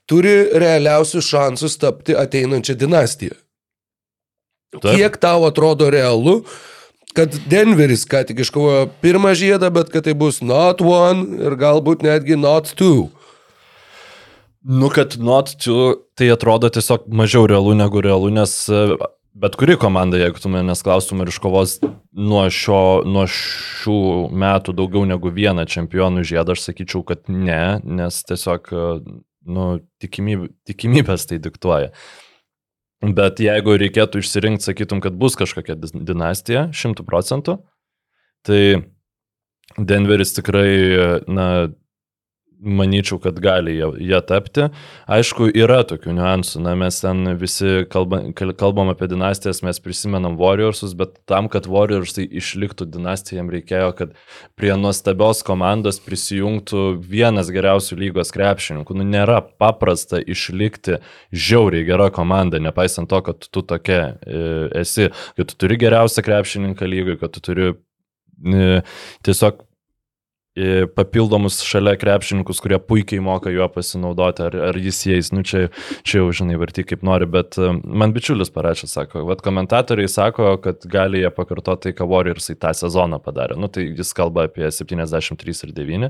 [0.07, 3.35] turi realiausius šansus tapti ateinančią dinastiją.
[4.77, 4.95] Taip.
[4.95, 6.41] Kiek tau atrodo realu,
[7.15, 12.03] kad Denveris ką tik iškovojo pirmą žiedą, bet kad tai bus not one ir galbūt
[12.05, 13.07] netgi not two.
[14.67, 18.81] Nu, kad not to, tai atrodo tiesiog mažiau realu negu realu, nes e,
[19.31, 21.77] bet kuri komanda, jeigu tu manęs klaustum ir iškovos
[22.11, 23.99] nuo, šio, nuo šių
[24.35, 28.89] metų daugiau negu vieną čempionų žiedą, aš sakyčiau, kad ne, nes tiesiog, e,
[29.49, 29.67] nu,
[30.03, 31.91] tikimybė, tikimybės tai diktuoja.
[33.01, 37.59] Bet jeigu reikėtų išsirinkti, sakytum, kad bus kažkokia dinastija, šimtų procentų,
[38.47, 38.61] tai
[39.77, 40.71] Denveris tikrai,
[41.29, 41.47] na,
[42.59, 44.67] manyčiau, kad gali jie, tapti.
[45.11, 46.61] Aišku, yra tokių niuansų.
[46.65, 52.25] Na, mes ten visi kalbam, kalbam apie dinastijas, mes prisimenam Warriorsus, bet tam, kad Warriorsai
[52.39, 54.15] išliktų dinastija, jiems reikėjo, kad
[54.57, 58.97] prie nuostabios komandos prisijungtų vienas geriausių lygos krepšininkų.
[58.97, 64.41] Nu, nėra paprasta išlikti žiauriai gera komanda, nepaisant to, kad tu tokia e,
[64.81, 68.81] esi, kad tu turi geriausią krepšininką lygai, kad tu turi e,
[69.27, 69.66] tiesiog
[70.97, 75.67] papildomus šalia krepšininkus, kurie puikiai moka juo pasinaudoti, ar, ar jis jais, nu čia,
[76.07, 80.55] čia jau žinai, varty kaip nori, bet e, man bičiulis parašė, sako, vad komentatoriai sako,
[80.63, 83.57] kad gali jie pakartoti tai, ką Warriorsai tą sezoną padarė.
[83.59, 86.09] Nu tai jis kalba apie 73 ir 9.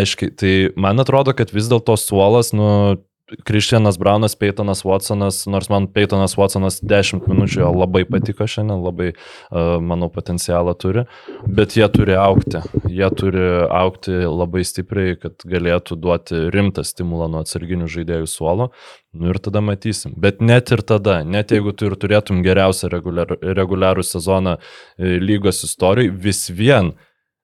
[0.00, 2.96] Aiškiai, tai man atrodo, kad vis dėlto suolas, nu,
[3.44, 9.08] Kristianas Braunas, Peytonas Watsonas, nors man Peytonas Watsonas 10 minučių jo labai patiko šiandien, labai,
[9.16, 11.02] uh, manau, potencialą turi,
[11.50, 12.60] bet jie turi aukti.
[12.86, 18.70] Jie turi aukti labai stipriai, kad galėtų duoti rimtą stimulą nuo atsarginių žaidėjų suolo.
[19.10, 20.14] Nu ir tada matysim.
[20.22, 25.64] Bet net ir tada, net jeigu tu ir turėtum geriausią reguliar, reguliarų sezoną e, lygos
[25.66, 26.94] istorijai, vis vien,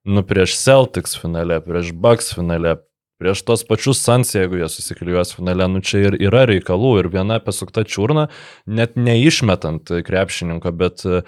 [0.06, 2.78] nu prieš Celtics finale, prieš Bucks finale,
[3.22, 7.38] prieš tos pačius Sans, jeigu jie susiklijuos finale, nu čia ir yra reikalų ir viena
[7.42, 8.26] pasukta čiurna,
[8.66, 11.22] net neišmetant krepšininko, bet e,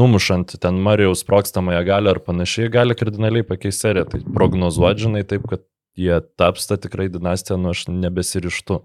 [0.00, 4.06] numušant ten Marijaus prokstamąją galę ar panašiai, gali kardinaliai pakeisti seriją.
[4.12, 5.66] Tai prognozuodžinai taip, kad
[5.98, 8.78] jie taps ta tikrai dinastija, nu aš nebesirištu.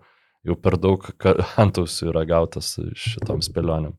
[0.46, 1.06] Jau per daug
[1.64, 3.94] antausių yra gautas šitom spėlionėm.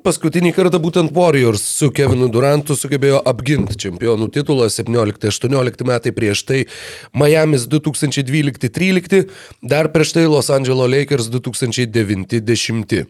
[0.00, 6.60] Paskutinį kartą būtent Warriors su Kevinu Durantu sugebėjo apginti čempionų titulą 17-18 metai prieš tai
[7.12, 9.28] Miami's 2012-13,
[9.60, 13.04] dar prieš tai Los Angeles Lakers 2090.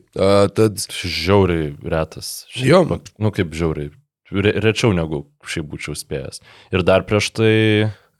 [0.58, 0.86] Tad...
[1.02, 2.42] Žiauriai retas.
[2.50, 2.84] Šiaip, Jo.
[3.22, 3.92] Nu kaip žiauriai.
[4.32, 6.40] Re, rečiau negu šiaip būčiau spėjęs.
[6.72, 7.52] Ir dar prieš tai...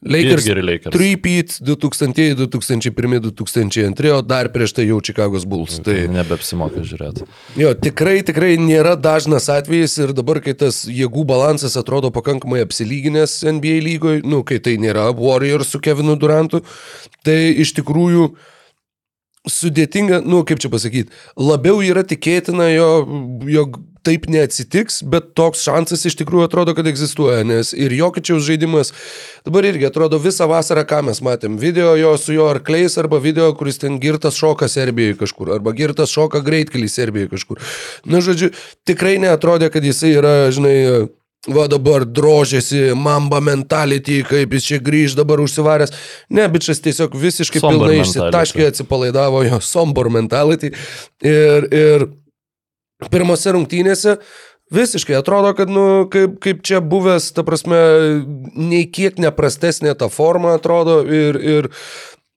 [0.02, 0.96] Lakers, Lakers.
[0.96, 5.78] 3-peat 2000, 2001, 2002, o dar prieš tai jau Chicago's Bulls.
[5.84, 7.26] Tai Nebepsimoka žiūrėti.
[7.60, 13.44] jo, tikrai, tikrai nėra dažnas atvejis ir dabar, kai tas jėgų balansas atrodo pakankamai apsilyginęs
[13.46, 16.64] NBA lygoje, nu, kai tai nėra Warriors su Kevinu Durantu,
[17.22, 18.32] tai iš tikrųjų
[19.46, 22.90] sudėtinga, nu, kaip čia pasakyti, labiau yra tikėtina, jo,
[23.50, 28.92] jog taip neatsitiks, bet toks šansas iš tikrųjų atrodo, kad egzistuoja, nes ir Jokičiaus žaidimas
[29.46, 33.48] dabar irgi atrodo visą vasarą, ką mes matėm, video jo su jo arkliais arba video,
[33.58, 37.62] kuris ten girtas šoka Serbijoje kažkur, arba girtas šoka greitkelį Serbijoje kažkur.
[38.04, 38.52] Na, žodžiu,
[38.88, 40.78] tikrai neatrodė, kad jisai yra, žinai,
[41.50, 45.90] Va dabar drožėsi, mamba mentality, kaip jis čia grįž dabar užsivaręs.
[46.30, 50.70] Ne, bičias tiesiog visiškai Sombor pilnai išsitaškė, atsipalaidavo jo sombor mentality.
[51.18, 52.04] Ir, ir
[53.10, 54.18] pirmose rungtynėse
[54.72, 57.82] visiškai atrodo, kad, nu, kaip, kaip čia buvęs, ta prasme,
[58.56, 61.70] nei kiek neprastesnė ta forma atrodo ir, ir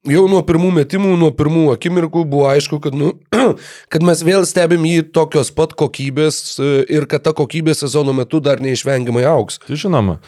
[0.10, 3.14] jau nuo pirmų metimų, nuo pirmų akimirkų buvo aišku, kad, nu,
[3.94, 8.42] kad mes vėl stebim jį tokios pat kokybės e, ir kad ta kokybė sezono metu
[8.44, 9.62] dar neišvengiamai auks.
[9.66, 10.20] Tai žinoma.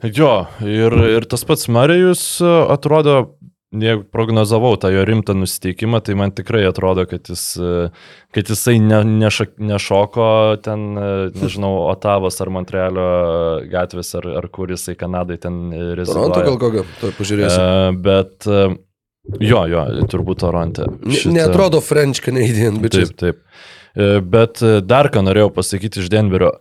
[0.00, 3.34] Jo, ir, ir tas pats Marijus e, atrodo,
[3.72, 7.90] jeigu prognozavau tą jo rimtą nusiteikimą, tai man tikrai atrodo, kad, jis, e,
[8.34, 10.26] kad jisai ne, nešak, nešoko
[10.64, 13.08] ten, e, nežinau, Otavos ar Montrealio
[13.70, 16.46] gatvės, ar, ar kur jisai Kanadai ten e, Toronto reziduoja.
[16.48, 17.66] gal kokio, to pažiūrėsim.
[17.66, 20.88] E, bet jo, jo, turbūt Toronte.
[21.06, 23.06] Ne, neatrodo French Canadian, bet čia.
[23.06, 23.46] Taip, taip.
[24.30, 26.52] Bet dar ką norėjau pasakyti iš Denverio.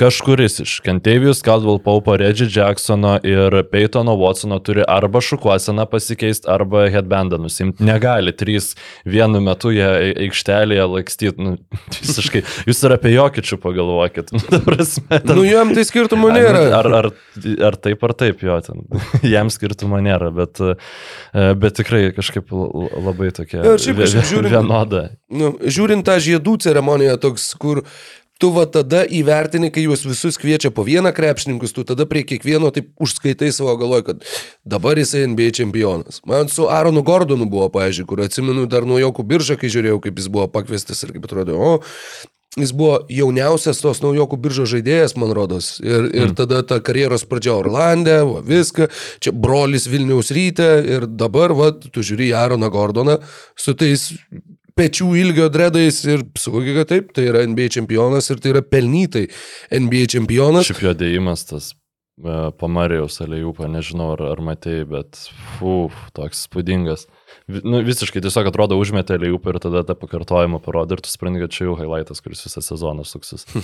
[0.00, 6.86] Kažkuris iš Kentavijus, Caldwell Paupo, Reggie Jacksono ir Peytono Watsono turi arba šukuoseną pasikeisti, arba
[6.88, 7.84] headbandą nusimti.
[7.84, 8.70] Negali trys
[9.04, 11.44] vienu metu jie ai- aikštelėje lakstyti.
[11.44, 11.52] Nu,
[12.00, 12.40] visiškai.
[12.70, 14.32] Jūs ir apie jokičių pagalvokit.
[14.50, 16.62] Nu, prasme, ten- Nu, jam tai skirtumo nėra.
[16.80, 17.10] Ar, ar,
[17.68, 18.80] ar taip ar taip, jo, ten.
[19.34, 25.04] Jam skirtumo nėra, bet, e, bet tikrai kažkaip labai tokia ir šiaip kažkaip žiūrint- vienoda.
[25.28, 27.84] nu, žiūrint tą žiedų ceremoniją, toks, kur
[28.40, 32.72] tu va tada įvertini, kai juos visus kviečia po vieną krepšininkus, tu tada prie kiekvieno
[32.74, 34.26] taip užskaitai savo galvoj, kad
[34.64, 36.22] dabar jisai NBA čempionas.
[36.28, 40.20] Man su Aronu Gordonu buvo, pažiūrėjau, kur atsimenu dar nuo Jokų biržą, kai žiūrėjau, kaip
[40.20, 41.80] jis buvo pakviestas ir kaip atrodė, o
[42.58, 45.76] jis buvo jauniausias tos naujokų biržo žaidėjas, man rodos.
[45.84, 46.36] Ir, ir mm.
[46.40, 48.88] tada ta karjeros pradžia Orlande, va, viską,
[49.22, 53.20] čia brolis Vilniaus ryte ir dabar, va, tu žiūri į Aroną Gordoną
[53.58, 54.08] su tais
[54.80, 59.26] pečių ilgio dredais ir suvoki, kad taip, tai yra NBA čempionas ir tai yra pelnytai
[59.76, 60.68] NBA čempionas.
[60.70, 65.24] Šiaip jo dėjimas tas e, pamarijaus alėjupą, nežinau ar, ar matėjai, bet
[65.60, 67.06] uf, toks spūdingas.
[67.50, 71.54] Nu, visiškai tiesiog atrodo užmetė alėjupą ir tada tą pakartojimą parodo ir tu supranti, kad
[71.54, 73.46] čia jau highlightas, kuris visą sezoną suksis.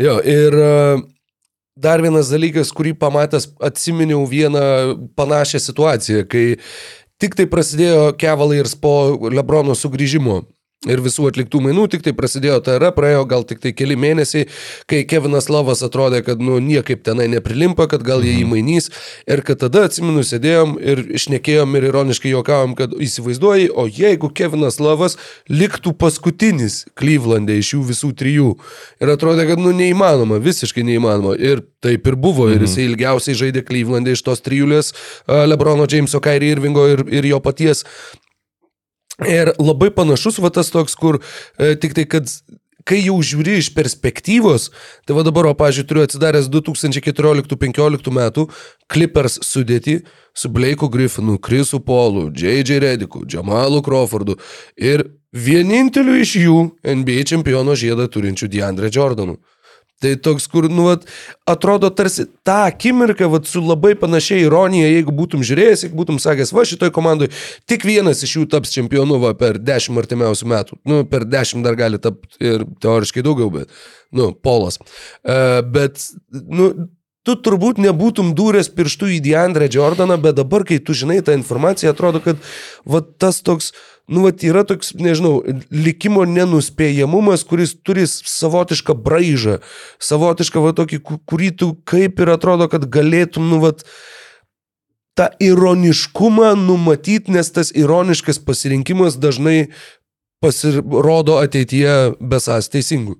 [0.00, 0.68] Jo, ir e,
[1.76, 4.62] dar vienas dalykas, kurį pamatęs atsiminiau vieną
[5.16, 6.46] panašią situaciją, kai
[7.22, 10.42] tik tai prasidėjo Cavaliers po Lebrono sugrįžimo.
[10.90, 14.48] Ir visų atliktų mainų, tik tai prasidėjo ta era, praėjo gal tik tai keli mėnesiai,
[14.90, 18.90] kai Kevinas Lavas atrodė, kad nu niekaip tenai neprilimpa, kad gal jie įmainys.
[19.30, 24.80] Ir kad tada, atsimenu, sėdėjom ir išnekėjom ir ironiškai juokavom, kad įsivaizduoji, o jeigu Kevinas
[24.82, 25.14] Lavas
[25.46, 28.48] liktų paskutinis Klyvlandė iš jų visų trijų.
[28.98, 31.36] Ir atrodė, kad nu neįmanoma, visiškai neįmanoma.
[31.38, 32.48] Ir taip ir buvo.
[32.50, 34.90] Ir jisai ilgiausiai žaidė Klyvlandė iš tos trijulės
[35.30, 37.86] Lebrono, Jameso, Kairi Irvingo ir, ir jo paties.
[39.28, 41.20] Ir labai panašus va tas toks, kur
[41.58, 42.30] e, tik tai, kad
[42.88, 44.70] kai jau žiūri iš perspektyvos,
[45.06, 48.48] tai va dabar, o, pažiūrėjau, turiu atsidaręs 2014-2015 metų
[48.90, 50.00] Clippers sudėti
[50.34, 52.80] su Blake'u Griffinu, Chrisu Paulu, J.J.
[52.82, 54.38] Rediku, Jamalu Crawfordu
[54.76, 59.38] ir vieninteliu iš jų NBA čempiono žiedą turinčių DeAndre Jordanu.
[60.02, 61.04] Tai toks, kur, nu, vat,
[61.48, 66.54] atrodo tarsi tą akimirką, vat, su labai panašia ironija, jeigu būtum žiūrėjęs, jeigu būtum sakęs,
[66.56, 67.30] va šitoj komandai
[67.70, 70.80] tik vienas iš jų taps čempionu va, per dešimt artimiausių metų.
[70.90, 73.70] Nu, per dešimt dar gali tapti ir teoriškai daugiau, bet,
[74.10, 74.80] nu, polas.
[75.22, 76.72] Uh, bet, nu,
[77.26, 81.94] tu turbūt nebūtum dūręs pirštų į Deandre Jordaną, bet dabar, kai tu žinai tą informaciją,
[81.94, 82.40] atrodo, kad
[82.88, 83.70] va, tas toks,
[84.12, 85.40] nu, va, yra toks, nežinau,
[85.72, 89.58] likimo nenuspėjamumas, kuris turi savotišką braižą,
[90.02, 93.72] savotišką, va, tokį, ku- kurį tu kaip ir atrodo, kad galėtum, nu, va,
[95.18, 99.66] tą ironiškumą numatyti, nes tas ironiškas pasirinkimas dažnai
[100.42, 103.18] pasirodo ateityje besas teisingų.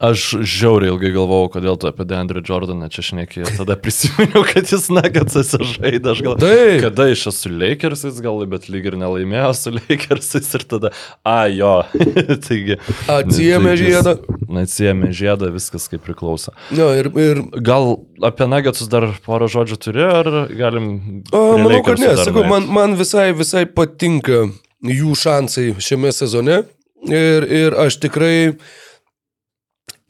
[0.00, 3.42] Aš žiauriai ilgai galvojau, kodėl tu apie Deandre Jordaną čia šneki.
[3.58, 6.14] Tada prisiminiau, kad jis nagatsas žaidė.
[6.14, 6.38] Aš gal...
[6.40, 6.78] Taip.
[6.86, 11.36] Kada iš esu su Lakersais gal, bet lyg ir nelaimėjo su Lakersais ir tada, a
[11.52, 11.74] jo.
[12.48, 12.78] Taigi.
[13.12, 14.16] Atsijėmė taigi- žiedą.
[14.64, 16.56] Atsijėmė žiedą, viskas kaip priklauso.
[16.72, 17.92] Jo, ir, ir Gal
[18.24, 20.90] apie Nagatsus dar porą žodžių turi, ar galim...
[21.28, 22.16] O, manau, kad ne.
[22.24, 24.46] Sakau, man, man visai, visai patinka
[24.80, 26.62] jų šansai šiame sezone.
[27.08, 28.56] Ir, ir aš tikrai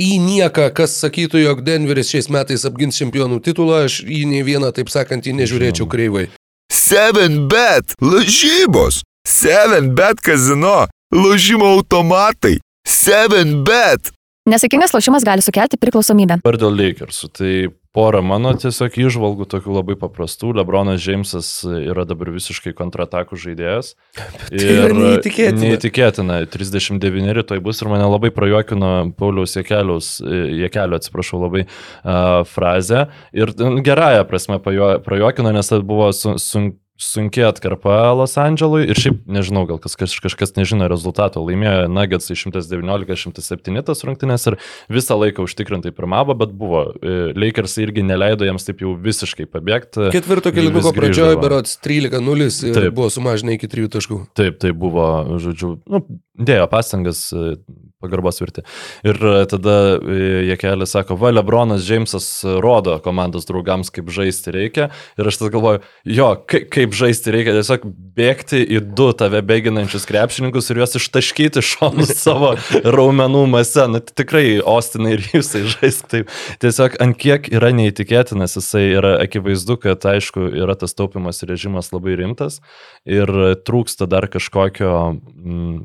[0.00, 4.72] į nieką, kas sakytų, jog Denveris šiais metais apgins čempionų titulą, aš į nei vieną,
[4.76, 6.28] taip sakant, į nežiūrėčiau kreivai.
[6.72, 9.02] 7bet lažybos.
[9.28, 10.88] 7bet kazino.
[11.12, 12.60] Lošimo automatai.
[12.88, 14.12] 7bet.
[14.50, 16.40] Nesėkmingas lošimas gali sukelti priklausomybę.
[16.40, 17.28] Dabar dėl Lakersų.
[17.36, 17.52] Tai
[17.94, 20.52] pora mano tiesiog išvalgų tokių labai paprastų.
[20.58, 23.92] Lebronas Džeimsas yra dabar visiškai kontratakų žaidėjas.
[24.50, 25.62] tai yra neįtikėtina.
[25.62, 26.40] Neįtikėtina.
[26.50, 33.06] 39 rytoj bus ir mane labai prajuokino Pauliaus Jekeliaus, Jekelio, atsiprašau, labai uh, frazę.
[33.36, 38.98] Ir nu, gerąją prasme prajuokino, nes tai buvo su, sun, sunkiai atkarpa Los Andželui ir
[38.98, 41.42] šiaip nežinau, gal kas, kaž, kažkas nežino rezultato.
[41.44, 44.58] Laimėjo Nuggets 119-107 tas rungtynės ir
[44.92, 46.84] visą laiką užtikrintai pirmavo, bet buvo.
[47.00, 50.10] e, Lakers irgi neleido jiems taip jau visiškai pabėgti.
[50.14, 50.92] Ketvirto grįždavo.
[50.96, 52.94] pradžioje berots 13-0 ir Taip.
[52.96, 54.20] buvo sumažinę iki 3 taškų.
[54.36, 55.06] Taip, tai buvo,
[55.40, 56.04] žodžiu, nu,
[56.40, 57.54] dėjo pastangas e,
[58.00, 58.64] pagarbos virti.
[59.06, 62.28] Ir e, tada e, Jekelis sako, va, Lebronas Džeimsas
[62.64, 64.88] rodo komandos draugams, kaip žaisti reikia.
[65.20, 67.86] Ir aš tada galvoju, jo, kaip, kaip žaisti reikia, tiesiog
[68.16, 73.86] bėgti į du tave bėginančius krepšininkus ir juos ištaškyti šonus savo raumenų mase.
[73.90, 76.32] Na, tai tikrai, Ostinai ir jūsai žaisk taip.
[76.62, 82.16] Tiesiog ant kiek yra neįtikėtinas, jisai yra akivaizdu, kad aišku, yra tas taupimas režimas labai
[82.20, 82.60] rimtas
[83.08, 83.30] ir
[83.66, 85.76] trūksta dar kažkokio, mm,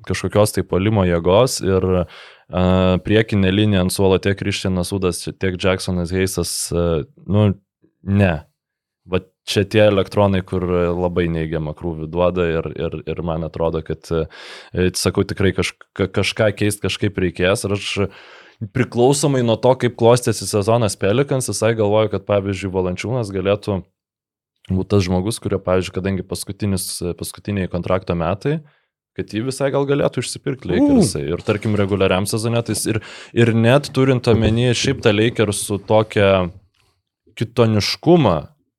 [0.46, 6.12] kažkokios tai polimo jėgos ir uh, priekinė linija ant suolo tiek Kristianas Udas, tiek Jacksonas
[6.12, 7.56] Heisas, uh, nu,
[8.04, 8.46] ne.
[9.06, 14.02] Va čia tie elektronai, kur labai neigiamą krūvį duoda ir, ir, ir man atrodo, kad,
[14.98, 17.68] sakau, tikrai kažka, kažką keisti kažkaip reikės.
[17.68, 18.10] Ir aš
[18.74, 23.84] priklausomai nuo to, kaip klostėsi sezonas Pelikans, visai galvoju, kad pavyzdžiui Valančiūnas galėtų
[24.72, 28.64] būti tas žmogus, kurio, pavyzdžiui, kadangi paskutiniai kontrakto metai,
[29.16, 31.24] kad jį visai gal galėtų išsipirkti Lakersai.
[31.32, 33.02] Ir tarkim, reguliariam sezonė, tai ir,
[33.38, 36.32] ir net turint omenyje šiaip tą Lakersų tokią
[37.40, 38.36] kitoniškumą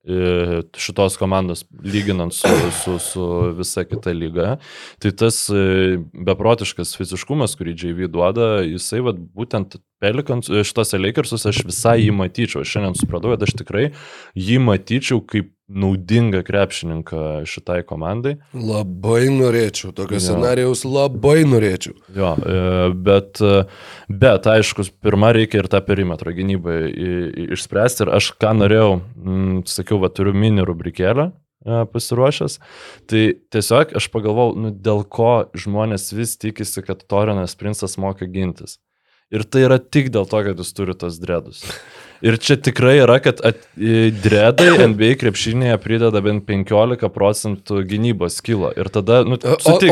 [0.06, 3.26] e, šitos komandos lyginant su, su, su
[3.58, 4.56] visa kita lyga,
[5.02, 5.96] tai tas e,
[6.28, 12.60] beprotiškas fiziškumas, kurį JV duoda, jisai vat, būtent Pelikans, šitose Lakersus aš visai jį matyčiau.
[12.60, 13.86] Aš šiandien supratau, kad aš tikrai
[14.36, 18.36] jį matyčiau kaip naudingą krepšininką šitai komandai.
[18.54, 21.96] Labai norėčiau, tokio scenarijaus labai norėčiau.
[22.14, 22.60] Jo, e,
[22.94, 23.64] bet, e,
[24.06, 26.78] bet aišku, pirmą reikia ir tą perimetrą gynybą
[27.56, 28.06] išspręsti.
[28.06, 32.58] Ir aš ką norėjau, m, sakiau, va, turiu mini rubrikėlę e, pasiruošęs.
[33.10, 38.78] Tai tiesiog aš pagalvojau, nu, dėl ko žmonės vis tikisi, kad Torinas Princas moka gintis.
[39.34, 41.64] Ir tai yra tik dėl to, kad jis turi tos dredus.
[42.26, 48.72] Ir čia tikrai yra, kad at, dredai NBA krepšinėje prideda bent 15 procentų gynybos kilo.
[48.74, 49.38] Ir tada, nu,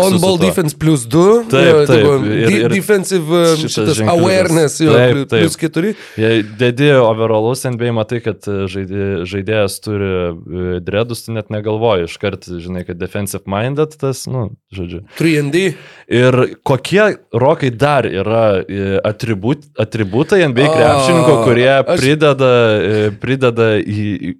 [0.01, 1.45] On ball defense plus 2.
[1.53, 4.19] Taip, taip, ir- ir defensive uh, šitas šitas ženkliukas.
[4.19, 5.45] awareness, jo, Taip, taip.
[5.47, 5.93] plus 4.
[6.21, 12.09] Jei dedi overallus NBA, matai, kad e, žaidė, žaidėjas turi e, dredus, tai net negalvoji,
[12.11, 15.05] iškart žinai, kad defensive minded tas, nu, žodžiu.
[15.21, 15.65] 3D.
[16.09, 22.51] Ir kokie rokai dar yra e, atribut, atributai NBA krepšininko, kurie aš- prideda,
[22.83, 24.35] e, prideda į-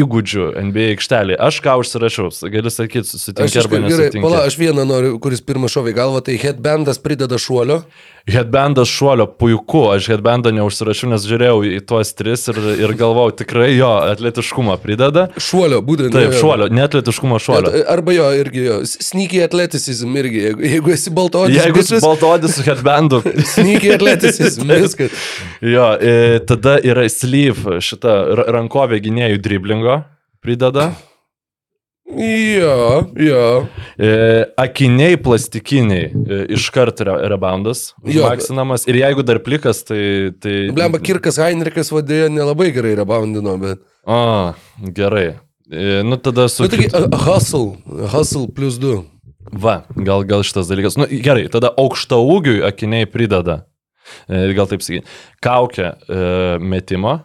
[0.00, 1.36] įgūdžių NBA aikštelį.
[1.48, 4.22] Aš ką užsirašiau, gali sakyti, Aš sutinki arba nesutinki.
[4.24, 7.82] pala, aš vieną noriu, kuris pirmą šovė į galvą, tai headbandas prideda šuolio.
[8.30, 13.72] Headbandas šuolio puiku, aš headbandą neužsirašiau, nes žiūrėjau į tuos tris ir, ir galvojau, tikrai
[13.74, 15.24] jo atletiškumą prideda.
[15.42, 16.14] Šuolio, būtent.
[16.14, 17.72] Taip, šuolio, netletiškumo šuolio.
[17.80, 18.76] At- Arba jo, irgi jo.
[18.86, 20.38] Sneaky atleticizm irgi.
[20.46, 23.18] Jeigu, jeigu esi baltodis, Jeigu bičias, baltodis su headbandu.
[23.56, 25.18] Sneaky atleticizm, viskas.
[25.60, 29.42] Jo, e, tada yra sleeve, šita ra- rankovė gynėjų
[29.82, 30.04] driblingo
[30.40, 30.92] prideda.
[32.12, 33.66] Jo, jo.
[33.98, 38.84] E, akiniai plastikiniai, e, iškart re, reboundas, maksinamas.
[38.90, 40.32] Ir jeigu dar plikas, tai...
[40.42, 43.80] tai Blemba, Kirkas Heinrichas vadėjo nelabai gerai reboundino, bet...
[44.04, 44.52] O,
[44.92, 45.38] gerai.
[45.70, 46.66] E, nu tada su...
[46.66, 47.78] Nu, taigi, a- hustle,
[48.12, 48.98] hustle plus 2.
[49.62, 50.98] Va, gal, gal šitas dalykas.
[51.00, 53.62] Nu, gerai, tada aukšta ūgiui akiniai prideda.
[54.28, 55.06] Gal taip sakyti.
[55.40, 56.24] Kaukia e,
[56.60, 57.20] metimo.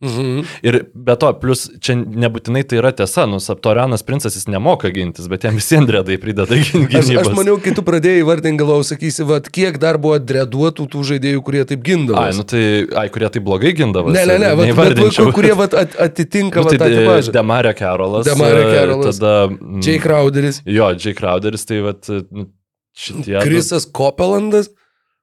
[0.00, 0.44] Mhm.
[0.64, 5.26] Ir be to, plus čia nebūtinai tai yra tiesa, nu, Saptorianas princas jis nemoka gintis,
[5.28, 9.26] bet jam visi andredai prideda gin- Aš, aš maniau, kai tu pradėjai vardinti, galvojau, sakysi,
[9.28, 12.16] vad, kiek dar buvo dreduotų tų žaidėjų, kurie taip gindavo.
[12.22, 12.62] Ai, nu tai,
[12.96, 14.08] ai, kurie tai blogai gindavo.
[14.16, 17.36] ne, ne, ne, vat, bet, va, kurie vat, at, atitinka Nu, tai tipažą.
[17.36, 18.24] Demario Carolas.
[18.24, 19.20] Demario e, Carrollas.
[19.20, 19.34] Tada...
[19.52, 22.48] mm, Jay Crowderis, Jo, Jay Crowderis, tai vat, nu,
[22.96, 23.36] šitie.
[23.44, 24.72] Krisas Kopelandas.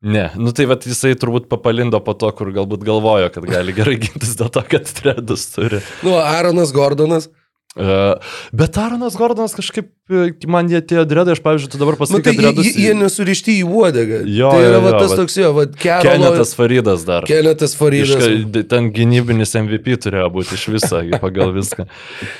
[0.02, 3.98] Ne, nu tai vat, jisai turbūt papalindo po to, kur galbūt galvojo, kad gali gerai
[3.98, 5.82] gintis dėl to, kad tredus turi.
[6.06, 7.32] Nu, Aaronas Gordonas.
[7.78, 8.16] Uh,
[8.58, 12.24] bet Aronas Gordonas kažkaip, e, man jie tie dredai, aš pavyzdžiui, tu dabar Nu, pasakai,
[12.26, 12.78] tai kad jie, dredus...
[12.82, 14.22] jie nesurišti į uodegą.
[14.34, 15.22] Jo, tai yra jo, va, tas vat.
[15.22, 16.06] toks jo, va, Kerolo.
[16.08, 17.28] Kenetas Faridas dar.
[17.30, 18.26] Kenetas Faridas.
[18.26, 21.86] Iška, ten gynybinis MVP turėjo būti iš viso pagal viską.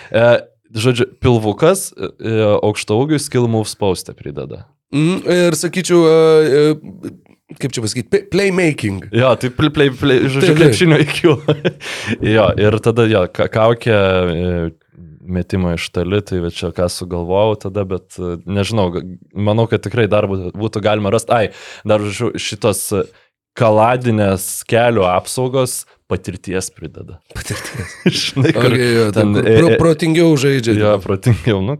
[0.10, 0.26] E,
[0.88, 2.10] žodžiu, pilvukas e,
[2.58, 4.66] aukšto ūgių skill moves paustę prideda.
[4.96, 7.16] Mm, ir sakyčiau, uh, uh,
[7.56, 9.06] kaip čia pasakyti, playmaking.
[9.16, 10.60] Jo, tai play, play, play, žodžiu, Taip, taip.
[10.60, 11.22] krepšinio IQ.
[12.36, 14.52] jo, ir tada jo, ka- kaukė e,
[15.28, 18.90] metimą iš toli, tai čia ką sugalvojau tada, bet e, nežinau,
[19.36, 21.34] manau, kad tikrai dar būtų, būtų galima rasti.
[21.36, 21.46] Ai,
[21.88, 23.06] dar žodžiu, šitos e,
[23.58, 27.20] kaladinės kelių apsaugos patirties prideda.
[27.36, 27.96] Patirties.
[28.22, 30.78] Žinai, kur Okay, jo, ten, ten, e, pro, e, protingiau žaidžia.
[30.80, 31.76] Jo, protingiau, nu.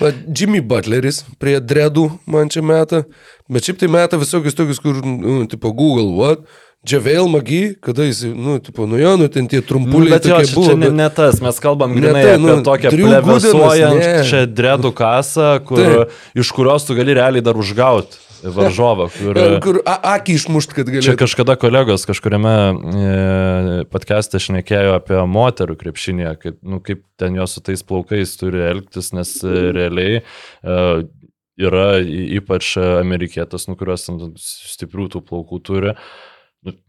[0.00, 3.04] Va, Jimmy Butleris prie dredų man čia meta,
[3.52, 6.46] bet šiaip tai meta visokius tokius, kur, nu, tipo Google, what?
[6.82, 10.38] Javel Magi, kada jis, nu, tipo, nu jo, nu, ten tie Nu, trumpuliai bet jo,
[10.42, 10.66] čia, buvo.
[10.66, 14.26] čia ne, bet- ne tas, mes kalbam grinai tai, apie nu, tokią Drew Goodenas, plevesuojant
[14.26, 16.16] čia dredų kasą, kur, Taip.
[16.42, 19.06] iš kurios tu gali realiai dar užgauti varžovą.
[19.14, 21.14] Kur, Ja, Kur akį išmušt, kad Čia galėtų.
[21.22, 22.54] kažkada kolegos kažkuriame
[23.06, 28.58] e, podcast'e šnekėjo apie moterų krepšinį, kaip, nu, kaip ten jos su tais plaukais turi
[28.72, 30.80] elgtis, nes e, realiai e,
[31.62, 35.94] yra ypač amerikietas, nu, kurios stiprių tų plaukų turi.
[35.94, 36.00] Nu,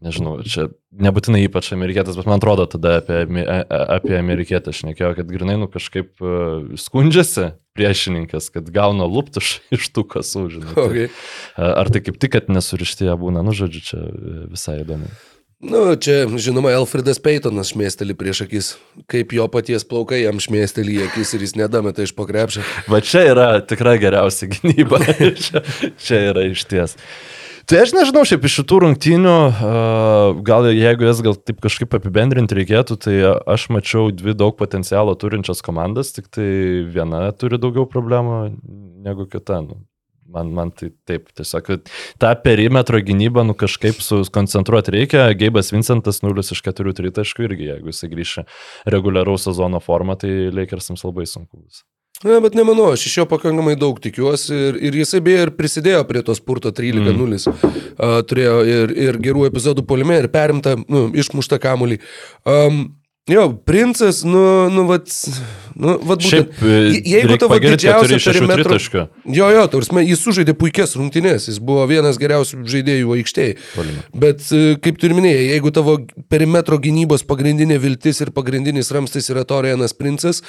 [0.04, 3.24] nežinau, čia nebūtinai ypač amerikietas, bet man atrodo tada apie,
[3.98, 6.34] apie amerikietą šnekėjo, kad grinai nu kažkaip e,
[6.78, 9.42] skundžiasi priešininkas, kad gauna luptų
[9.74, 10.74] iš- tų kasų, žinai.
[10.74, 11.08] Tai- Okay.
[11.58, 15.10] Ar tai kaip tik, kad nesurišti jie būna, nu žodžiu, čia e, visai įdomu.
[15.64, 18.66] Nu, čia, žinoma, Alfredas Peitonas šmėsteli prieš akis,
[19.08, 22.60] kaip jo paties plaukai jam šmėsteli į akis ir jis nedameta iš pokrepšio.
[22.90, 25.00] Va čia yra tikrai geriausia gynyba.
[25.44, 25.62] čia,
[25.96, 26.98] čia yra iš ties.
[27.64, 29.34] Tai aš nežinau, šiaip iš šitų rungtynių,
[30.44, 33.14] gal jeigu jas gal taip kažkaip apibendrinti reikėtų, tai
[33.54, 36.48] aš mačiau dvi daug potencialo turinčias komandas, tik tai
[36.92, 38.40] viena turi daugiau problemų
[39.06, 39.62] negu kita.
[39.64, 39.80] Nu.
[40.34, 41.70] Man, man tai taip, tiesiog
[42.20, 45.26] tą perimetro gynybą nu, kažkaip sukoncentruoti reikia.
[45.38, 48.46] Geibas Vincentas 0 iš 4 tritaškų irgi, jeigu jis grįžia
[48.90, 51.84] reguliaraus sezono formą, tai Lakersams labai sunku bus.
[52.24, 56.02] Na, bet nemanau, aš iš jo pakankamai daug tikiuosi ir, ir jisai beje ir prisidėjo
[56.08, 57.12] prie tos purto 13-0.
[57.52, 57.72] Mm.
[57.94, 61.98] Uh, turėjo ir, ir gerų epizodų polime, ir perimtą, nu, išmuštą kamulį.
[62.48, 62.86] Um,
[63.28, 64.40] jo, princas, nu,
[64.72, 65.12] nu, vat,
[65.76, 66.30] nu, vat būtent.
[66.30, 68.78] Šiaip, e, Je- jeigu tavo didžiausia perimetro-.
[69.28, 73.58] Jo, jo, tarsi, jis sužaidė puikias rungtynes, jis buvo vienas geriausių žaidėjų aikštėje.
[74.16, 75.98] Bet, e, kaip tu ir minėjai, jeigu tavo
[76.32, 80.40] perimetro gynybos pagrindinė viltis ir pagrindinis ramstis yra Torianas Princas,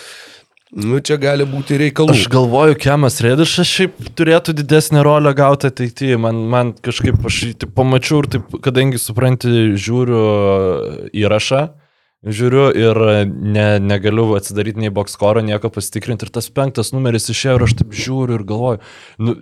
[0.76, 2.14] nu čia gali būti reikalų.
[2.14, 6.20] Aš galvoju, Kemas Redišas šiaip turėtų didesnę rolę gauti ateityje.
[6.22, 10.22] Man, man kažkaip aš taip pamačiau ir taip, kadangi supranti, žiūriu
[11.16, 11.64] įrašą,
[12.26, 16.28] žiūriu ir ne, negaliu atsidaryti nei boxkoro, nieko pasitikrinti.
[16.28, 18.84] Ir tas penktas numeris išėjo ir aš taip žiūriu ir galvoju,
[19.24, 19.38] nu,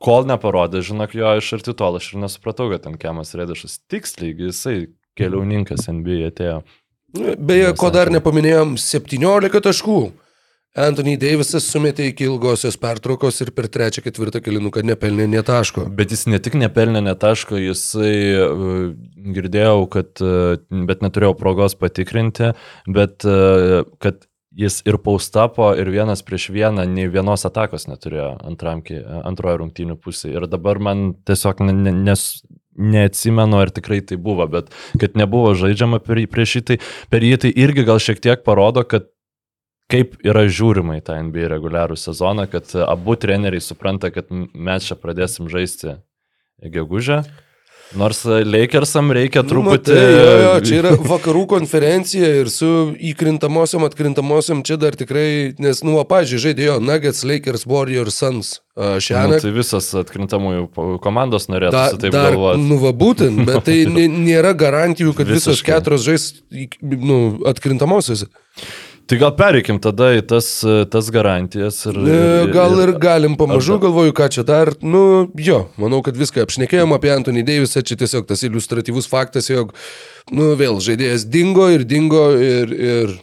[0.00, 4.36] kol neparodė, žinok, jo iš arti tol aš ir nesupratau, kad ten Kemas Redišas tiksliai,
[4.48, 4.78] jisai
[5.18, 6.62] keliauninkas NBA atėjo.
[7.10, 10.00] Beje, ko dar nepaminėjom, 17 taškų.
[10.78, 15.88] Anthony Davisas sumetė iki ilgosios pertraukos ir per trečią ketvirtą kilinuką nepelnė netaško.
[15.98, 18.46] Bet jis ne tik nepelnė netaško, jisai e,
[19.34, 22.52] girdėjau, kad, e, bet neturėjau progos patikrinti,
[22.86, 24.22] bet e, kad
[24.54, 29.98] jis ir paustapo, ir vienas prieš vieną, nei vienos atakos neturėjo antram, ki- antrojo rungtynių
[29.98, 30.38] pusėje.
[30.38, 32.28] Ir dabar man tiesiog ne, ne, nes,
[32.78, 34.70] neatsimenu, ar tikrai tai buvo, bet
[35.02, 38.86] kad nebuvo žaidžiama per, prieš jį, tai per jį tai irgi gal šiek tiek parodo,
[38.86, 39.10] kad
[39.90, 44.96] kaip yra žiūrima į tą NBA reguliarų sezoną, kad abu treneriai supranta, kad mes čia
[45.00, 45.98] pradėsim žaisti
[46.62, 47.22] gegužę.
[47.98, 49.90] Nors Lakersam reikia Nu, truputį...
[49.90, 52.68] matai, jo, jo, čia yra vakarų konferencija ir su
[53.08, 59.42] įkrintamosiom, atkrintamosiom čia dar tikrai, nes, nu, pažiūrėjau, žaidėjo Nuggets, Lakers, Warriors, Suns Nu, šiandien.
[59.42, 60.68] tai visas atkrintamųjų
[61.02, 62.62] komandos norėtų Da, taip dar, galvoti.
[62.70, 65.74] nu, va būtent, bet tai nė- nėra garantijų, kad visos Visiškai.
[65.74, 66.28] keturios žais
[66.86, 67.18] nu,
[67.50, 68.22] atkrintamosios.
[69.10, 70.48] Tai gal pereikim tada į tas,
[70.92, 71.80] tas garantijas.
[71.90, 72.18] Ir, E,
[72.54, 74.70] Gal ir galim pamažu, Arba- galvoju, ką čia dar.
[74.82, 75.02] Nu,
[75.34, 79.74] jo, manau, kad viską apšnekėjom apie Antonį Deivisą, čia tiesiog tas iliustratyvus faktas, jog,
[80.30, 83.16] nu, vėl žaidėjas dingo ir dingo ir, ir,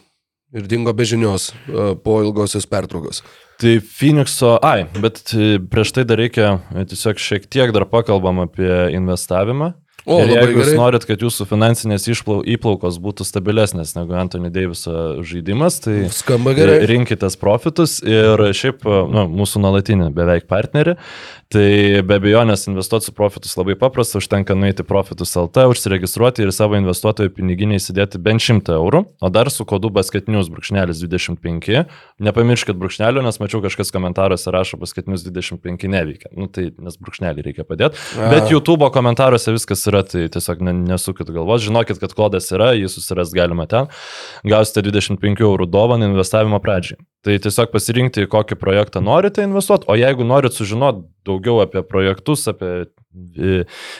[0.52, 3.22] ir dingo be žinios e, po ilgosios pertraukos.
[3.58, 8.44] Tai Phoenixo, ai, bet e, prieš tai dar reikia e, tiesiog šiek tiek dar pakalbam
[8.44, 9.72] apie investavimą.
[10.08, 10.78] O, ir jeigu jūs gerai.
[10.80, 16.80] norit, kad jūsų finansinės įplaukos būtų stabilesnės negu Anthony Daviso žaidimas, tai Skamba gerai.
[16.88, 20.96] rinkitės profitus ir šiaip nu, mūsų nuolatinį beveik partnerį.
[21.48, 21.64] Tai
[22.04, 27.32] be abejonės investuoti su profitus labai paprasta, užtenka nueiti profitus LT, užsiregistruoti ir savo investuotojų
[27.38, 31.88] piniginį įsidėti bent 100 eurų, o dar su kodu basketinius brūkšnelis 25.
[32.28, 36.28] Nepamirškit brūkšnelio, nes mačiau kažkas komentaruose rašo basketinius 25 neveikia.
[36.36, 37.96] Nu, tai nes brūkšnelį reikia padėti.
[38.20, 38.28] A.
[38.34, 41.64] Bet YouTube komentaruose viskas yra, tai tiesiog ne, nesukit galvos.
[41.64, 43.88] Žinokit, kad kodas yra, jį susirast galima ten.
[44.44, 47.00] Gausite 25 eurų dovaną investavimo pradžiai.
[47.26, 52.86] Tai tiesiog pasirinkti, kokį projektą norite investuoti, o jeigu norit sužinoti daugiau apie projektus, apie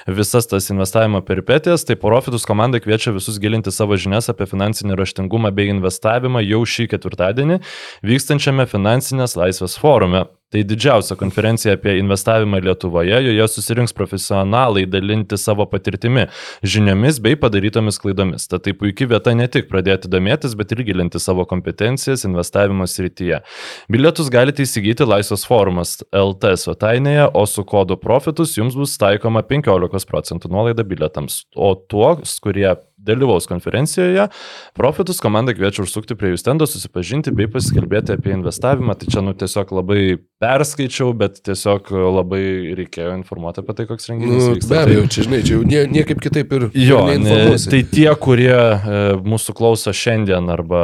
[0.07, 5.53] visas tas investavimo peripetijas, tai Profitus komanda kviečia visus gilinti savo žinias apie finansinį raštingumą
[5.55, 7.61] bei investavimą jau šį ketvirtadienį
[8.07, 10.27] vykstančiame finansinės laisvės forume.
[10.49, 16.23] Tai didžiausia konferencija apie investavimą Lietuvoje, joje susirinks profesionalai dalinti savo patirtimi,
[16.65, 18.47] žiniomis bei padarytomis klaidomis.
[18.49, 23.43] Tad tai puikia vieta ne tik pradėti domėtis, bet ir gilinti savo kompetencijas investavimo srityje.
[23.93, 30.07] Bilietus galite įsigyti Laisvės forumas LT svetainėje, o su kodu Profitus jums bus taikoma 15
[30.13, 31.43] procentų nuolaida bilietams.
[31.57, 34.25] O tuos, kurie dalyvaus konferencijoje,
[34.77, 38.97] Profitus komanda kviečia užsukti prie jų stendo, susipažinti bei pasikalbėti apie investavimą.
[38.99, 40.01] Tai čia, nu, tiesiog labai
[40.43, 42.43] perskaičiau, bet tiesiog labai
[42.79, 44.69] reikėjo informuoti apie tai, koks renginys Nu, vyksta.
[44.69, 47.39] be Tai- abejo, čia žinai, čia jau nie, niekaip kitaip ir, Jo, ne,
[47.71, 50.83] tai tie, kurie e, mūsų klauso šiandien arba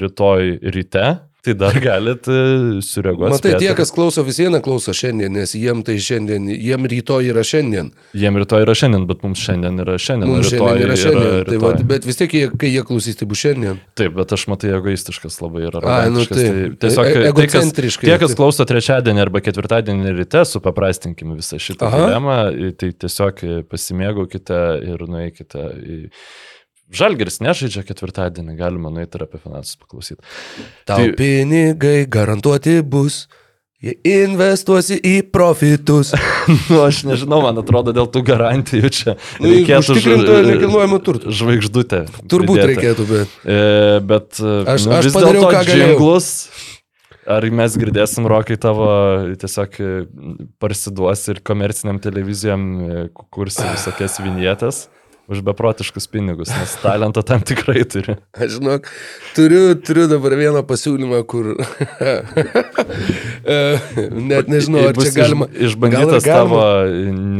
[0.00, 1.06] rytoj ryte,
[1.46, 2.40] tai dar galit e,
[2.84, 3.36] sureaguoti.
[3.36, 3.62] Matai, spėti.
[3.64, 7.92] tie, kas klauso vis viena klauso šiandien, nes jiem tai šiandien, jiem rytoj yra šiandien.
[8.16, 10.34] Jiem rytoj yra šiandien, bet mums šiandien yra šiandien.
[10.34, 11.40] Mums rytoj šiandien yra šiandien.
[11.48, 13.80] Tai va, bet vis tiek, jie, kai jie klausys, tai bus šiandien.
[13.96, 15.84] Taip, bet aš matai egoistiškas labai yra.
[15.86, 16.80] Ai, nu arogantiškas, taip.
[16.80, 18.40] tiesiog E- tai, kas, egocentriškai, tie, kas taip.
[18.40, 22.02] klauso trečiadienį arba ketvirtadienį ryte, supaprastinkime visą šitą Aha.
[22.02, 22.36] dilemą,
[22.80, 26.02] tai tiesiog pasimėgaukite ir nueikite į...
[26.94, 30.20] Žalgeris nežaidžia ketvirtadienį, galima nueiti ir apie finansus paklausyti.
[30.86, 33.24] Tau Tai- pinigai garantuoti bus,
[34.06, 36.12] investuosi į profitus.
[36.70, 39.96] Nu, aš nežinau, man atrodo, dėl tų garantijų čia Nu, reikėtų
[40.46, 41.32] nekilnojamo turto.
[41.34, 42.04] žvaigždutę.
[42.30, 42.70] Turbūt pridėti.
[42.70, 43.34] reikėtų, bet.
[43.42, 43.58] E,
[44.06, 46.28] bet Aš- nu, aš vis dėlto džinglus.
[47.26, 48.86] Ar mes girdėsim, Rokai, tavo
[49.42, 49.88] tiesiog e,
[50.62, 53.00] parsiduos ir komerciniam televizijom e,
[53.34, 54.84] kursi visokias vinjetės
[55.26, 58.16] už beprotiškus pinigus, nes talento tam tikrai turi.
[58.36, 58.90] Aš žinok,
[59.34, 61.44] turiu, turiu dabar vieną pasiūlymą, kur...
[64.30, 65.48] Net nežinau, ar čia galima...
[65.50, 66.60] iš, išbandytas gal galima.
[66.60, 66.60] tavo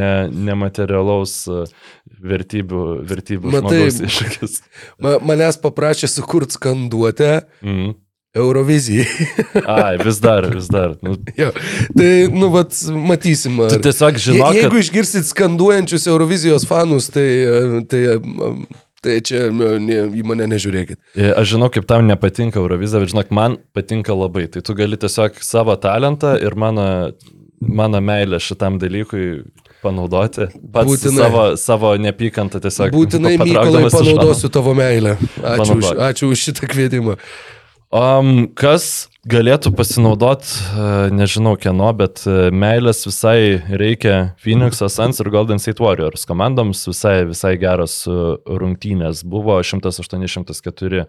[0.00, 0.14] ne,
[0.50, 1.62] nematerialaus e,
[2.34, 4.58] vertybių, vertybių Matai, žmogaus iššūkis.
[5.02, 7.94] Ma, manęs paprašė sukurti skanduotę Mm.
[8.36, 9.06] Eurovizijai.
[9.76, 10.96] Ai, vis dar, vis dar.
[11.04, 11.50] Nu, jo,
[11.96, 13.60] tai, nu, vat, matysim.
[13.64, 13.72] Ar...
[13.72, 17.26] tu tiesiog Je, žinok, jeigu išgirsit skanduojančius Eurovizijos fanus, tai,
[17.90, 18.02] tai,
[19.04, 21.00] tai čia ne, į mane nežiūrėkit.
[21.16, 24.46] E, Aš žinau, kaip tau nepatinka Eurovizija, bet žinok, man patinka labai.
[24.52, 26.88] Tai tu gali tiesiog savo talentą ir mano,
[27.60, 29.40] mano meilę šitam dalykui
[29.86, 30.48] panaudoti.
[30.72, 31.24] Pats Būtinai.
[31.24, 32.94] savo, savo neapykantą tiesiog.
[32.94, 35.16] Būtinai Mykolai panaudosiu tavo meilę.
[35.40, 37.16] Ačiū už, ačiū už šitą kvietimą.
[37.90, 40.52] Um, kas galėtų pasinaudoti,
[41.14, 47.24] nežinau kieno, bet e, meilės visai reikia Phoenix'o Suns ir Golden State Warriors komandoms visai,
[47.26, 48.14] visai geros e,
[48.46, 49.24] rungtynės.
[49.26, 51.06] Buvo 108-104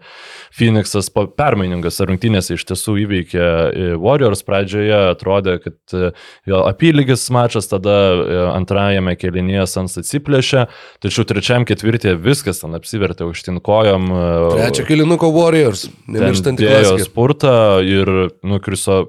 [0.58, 6.10] Phoenix'as po permainingas rungtynėse iš tiesų įveikė e, Warriors pradžioje, atrodė, kad e,
[6.50, 10.66] jo apylygis mačas, tada e, antrajame kelinėje Suns atsiplėšė,
[11.06, 14.10] tačiau trečiam ketvirtėje viskas ten apsivertė aukštinkojom.
[14.56, 15.86] Trečio kilinuko Warriors.
[16.10, 17.56] Nemirštant į spurtą
[17.86, 18.07] ir
[18.46, 19.04] nukriso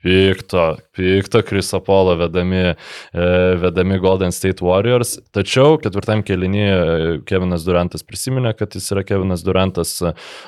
[0.00, 2.76] pikto, pikto Kriso Polo vedami, e,
[3.60, 5.18] vedami Golden State Warriors.
[5.34, 6.64] Tačiau ketvirtam kelinį
[7.28, 9.92] Kevinas Durantas prisiminė, kad jis yra Kevinas Durantas.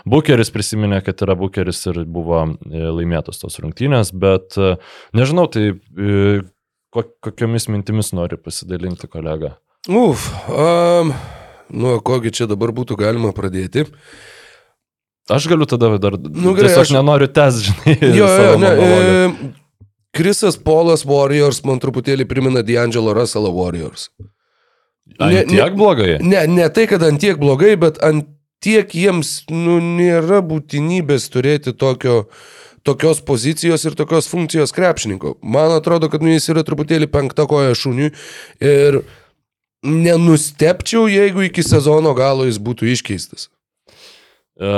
[0.08, 4.74] Bukeris prisiminė, kad yra Bukeris ir buvo e, laimėtos tos rungtynės, bet e,
[5.20, 6.40] nežinau, tai e,
[6.92, 9.58] ko- kokiomis mintimis nori pasidalinti kolega.
[9.90, 11.12] Uf, um,
[11.74, 13.88] nuo kogi čia dabar būtų galima pradėti.
[15.32, 16.18] Aš galiu tada dar...
[16.20, 17.96] Nu, gerai, tiesiog aš- nenoriu tęs, žinai.
[18.18, 18.70] Jo, jo, ne.
[18.76, 19.52] E,
[20.12, 24.10] Krisas Polas Warriors man truputėlį primena D'Angelo Russell Warriors.
[25.18, 26.16] Ant ne- ne- tiek blogai?
[26.20, 28.28] Ne, ne tai, kad ant tiek blogai, bet ant
[28.62, 32.26] tiek jiems nu, nėra būtinybės turėti tokio,
[32.86, 35.36] tokios pozicijos ir tokios funkcijos krepšininko.
[35.42, 38.12] Man atrodo, kad nu, jis yra truputėlį penkta koja šuniui
[38.62, 39.00] ir
[39.82, 43.48] nenustepčiau, jeigu iki sezono galo jis būtų iškeistas.
[44.60, 44.70] E,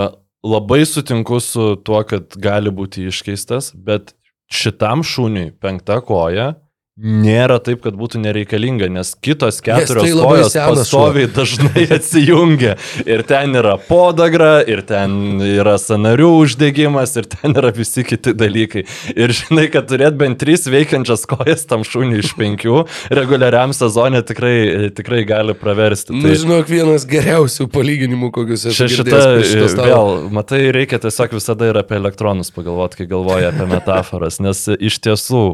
[0.45, 4.13] Labai sutinku su tuo, kad gali būti iškeistas, bet
[4.53, 6.53] šitam šuniui penkta koja
[6.95, 12.77] nėra taip, kad būtų nereikalinga, nes kitos keturios tai labai kojos pastoviai dažnai atsijungia.
[13.03, 18.85] Ir ten yra podagra, ir ten yra sanarių uždegimas, ir ten yra visi kiti dalykai.
[19.17, 22.85] Ir žinai, kad turėt bent trys veikiančias kojas tam šuniui iš penkių
[23.15, 24.55] reguliariam sezonė tikrai,
[24.95, 26.15] tikrai gali praversti.
[26.15, 26.23] Tai...
[26.23, 29.91] Nu, žinok, vienas geriausių palyginimų, kokius esu girdėjęs šito stalo.
[29.91, 35.03] vėl, matai, reikia tiesiog visada ir apie elektronus pagalvoti, kai galvoja apie metaforas, nes iš
[35.03, 35.47] tiesų,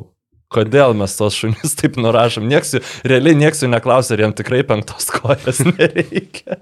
[0.50, 2.74] kodėl mes tos šunis taip nurašom, nieks
[3.06, 6.58] realiai nieks jų neklausia, ar jiem tikrai penktos kojas nereikia.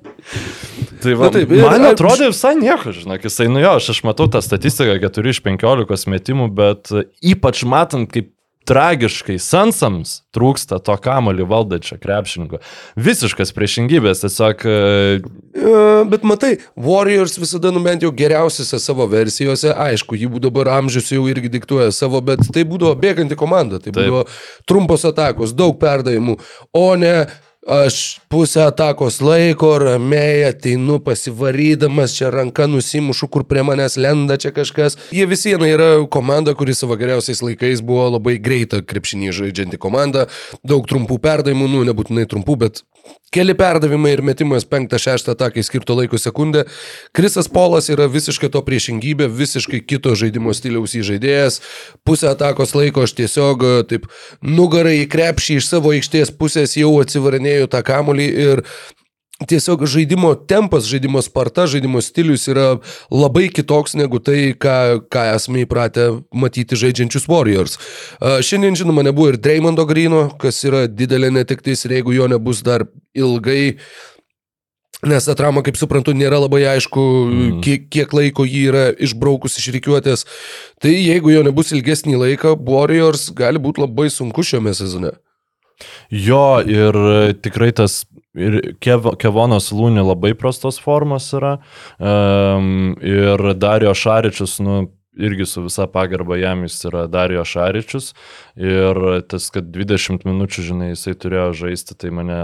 [1.03, 3.91] Tai va, Na taip, ir man ar- atrodo visai nieko, žinok, jisai, nu jo, aš,
[3.95, 6.93] aš matau tą statistiką 4 iš 15 metimų, bet
[7.33, 8.33] ypač matant, kaip
[8.69, 12.61] tragiškai Sansams trūksta to kamolį valdančio krepšininko.
[13.01, 14.79] Visiškas priešingybės, tiesiog e,
[15.59, 21.11] E, Bet matai, Warriors visada, nu bent jau geriausiose savo versijose, aišku, jų dabar amžius
[21.13, 23.99] jau irgi diktuoja savo, bet tai būdavo bėganti komanda, tai Taip.
[23.99, 24.25] būdavo
[24.69, 26.39] trumpos atakos, daug perdavimų,
[26.77, 27.15] o ne
[27.67, 34.53] aš pusę atakos laiko, ramiai ateinu pasivarydamas, čia ranka nusimušu, kur prie manęs lenda čia
[34.55, 34.97] kažkas.
[35.13, 40.29] Jie visi viena yra komanda, kuri savo geriausiais laikais buvo labai greita krepšinį žaidžianti komanda,
[40.65, 42.85] daug trumpų perdavimų, nu nebūtinai trumpų, bet
[43.29, 46.63] Keli perdavimai ir metimas 5-6 atakai skirto laiko sekundę.
[47.13, 51.61] Krisas Polas yra visiškai to priešingybė, visiškai kito žaidimo stiliaus įžaidėjas.
[52.09, 54.09] Pusę atakos laiko aš tiesiog e, taip
[54.41, 58.65] nugarai į krepšį iš savo aikštės pusės jau atsivarinėjau tą kamolį ir
[59.47, 62.73] Tiesiog žaidimo tempas, žaidimo sparta, žaidimo stilius yra
[63.15, 67.79] labai kitoks negu tai, ką, ką esame įpratę matyti žaidžiančius Warriors.
[68.19, 72.89] Šiandien, žinoma, nebuvo ir Dreymondo Grino, kas yra didelė netektis ir jeigu jo nebus dar
[73.15, 73.77] ilgai,
[75.07, 77.63] nes atrama, kaip suprantu, nėra labai aišku, mm.
[77.63, 80.27] kiek, kiek laiko jį yra išbraukus iš reikiuotės,
[80.83, 85.15] tai jeigu jo nebus ilgesnį laiką, Warriors gali būti labai sunku šiame sezone.
[86.11, 86.97] Jo, ir
[87.39, 88.03] tikrai tas
[88.39, 91.59] ir Kev, Kevonas Lūni labai prastos formos yra.
[91.99, 94.81] Um, ir Dario Šaričius, nu,
[95.19, 98.13] irgi su visa pagarba jam jis yra Dario Šaričius.
[98.57, 102.39] Ir tas, kad 20 minučių, žinai, jisai turėjo žaisti, tai mane,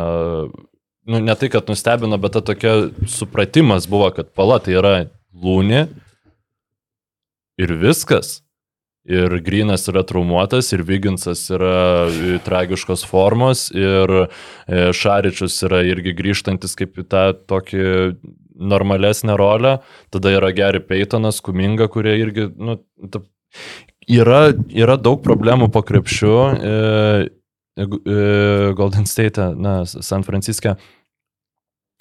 [1.07, 2.77] nu, ne tai, kad nustebino, bet ta tokia
[3.11, 4.97] supratimas buvo, kad pala tai yra
[5.35, 5.87] Lūni
[7.59, 8.44] ir viskas.
[9.05, 14.25] Ir Grinas yra traumuotas, ir Viginsas yra e, tragiškos formos, ir e,
[14.97, 17.85] Šaričius yra irgi grįžtantis kaip į tą tokį
[18.55, 19.79] normalesnę rolę.
[20.15, 22.79] Tada yra Gary Peytonas, Kuminga, kurie irgi, nu,
[23.13, 23.21] ta,
[24.09, 26.35] yra, yra daug problemų po krepšiu.
[26.57, 26.75] E,
[27.85, 27.89] e,
[28.79, 30.77] Golden State, na, San Franciske.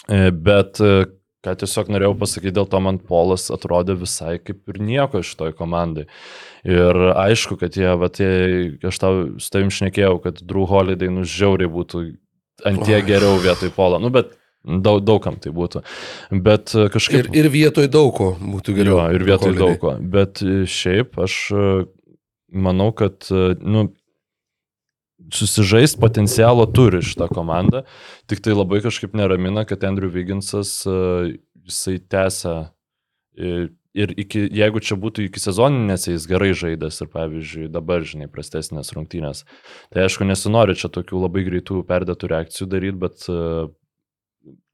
[0.07, 1.05] E, bet e,
[1.43, 6.07] ką tiesiog norėjau pasakyti, dėl to man Polas atrodė visai kaip ir nieko šitoj komandai.
[6.67, 8.29] Ir aišku, kad jie, va, tie,
[8.87, 12.05] aš tau su tavim šnekėjau, kad Drew Holiday nužiauriai būtų
[12.69, 13.99] ant tie geriau vietoj Polo.
[13.99, 14.31] Nu, bet
[14.63, 15.83] daug, daugam tai būtų.
[16.31, 17.27] Bet e, kažkaip...
[17.27, 19.01] Ir, ir vietoj daug ko būtų geriau.
[19.01, 19.65] Jo, ir vietoj Holiday.
[19.65, 19.95] daug ko.
[20.15, 21.67] Bet e, šiaip aš e,
[22.53, 23.27] manau, kad,
[23.59, 23.89] nu,
[25.31, 27.83] susižaist potencialo turi šitą komandą,
[28.27, 32.55] tik tai labai kažkaip neramina, kad Andrew Vigginsas e, jisai tęsia
[33.37, 38.27] e, ir iki, jeigu čia būtų iki sezoninės, jis gerai žaidęs ir pavyzdžiui dabar, žinai,
[38.31, 39.45] prastesnės rungtynės,
[39.93, 43.67] tai aišku nesinori čia tokių labai greitų perdėtų reakcijų daryti, bet e,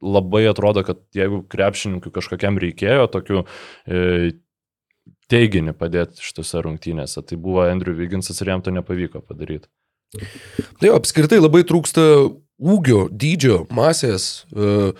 [0.02, 4.32] labai atrodo, kad jeigu krepšininkui kažkokiam reikėjo tokių e,
[5.30, 9.70] teiginį padėti šitose rungtynėse, tai buvo Andrew Vigginsas ir jam to nepavyko padaryti.
[10.80, 12.02] Tai apskritai labai trūksta
[12.60, 14.46] ūgio, dydžio, masės.
[14.52, 14.92] E,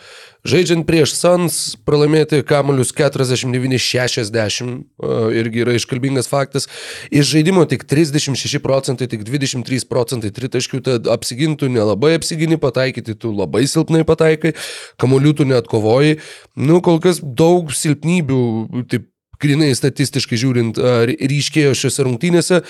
[0.48, 6.70] Žaidžiant prieš Sans, pralaimėti kamolius 49-60 e, irgi yra iškalbingas faktas.
[7.12, 13.34] Iš žaidimo tik 36 procentai, tik 23 procentai tritaškių, tad apsigintų nelabai apsigini, pataikyti tu
[13.36, 14.56] labai silpnai pataikai,
[15.02, 16.22] kamolių tu net kovoji.
[16.56, 18.44] Nu, kol kas daug silpnybių,
[18.88, 19.12] taip
[19.42, 20.80] grinai statistiškai žiūrint,
[21.20, 22.62] ryškėjo šiuose rungtynėse.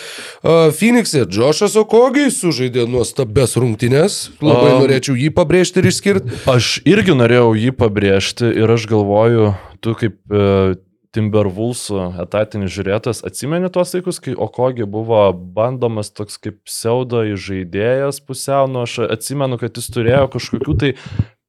[0.44, 4.20] Phoenix'e Džošas Okogi sužaidė nuostabes rungtynės.
[4.44, 6.44] Labai Um, norėčiau jį pabrėžti ir išskirti.
[6.50, 9.50] Aš irgi norėjau jį pabrėžti ir aš galvoju,
[9.84, 10.78] tu kaip e,
[11.16, 18.70] Timberwolvesų etatinis žiūrėtas, atsimeni tuos laikus, kai Okogi buvo bandomas toks kaip pseudo įžaidėjas pusiau,
[18.70, 20.94] nu aš atsimenu, kad jis turėjo kažkokių tai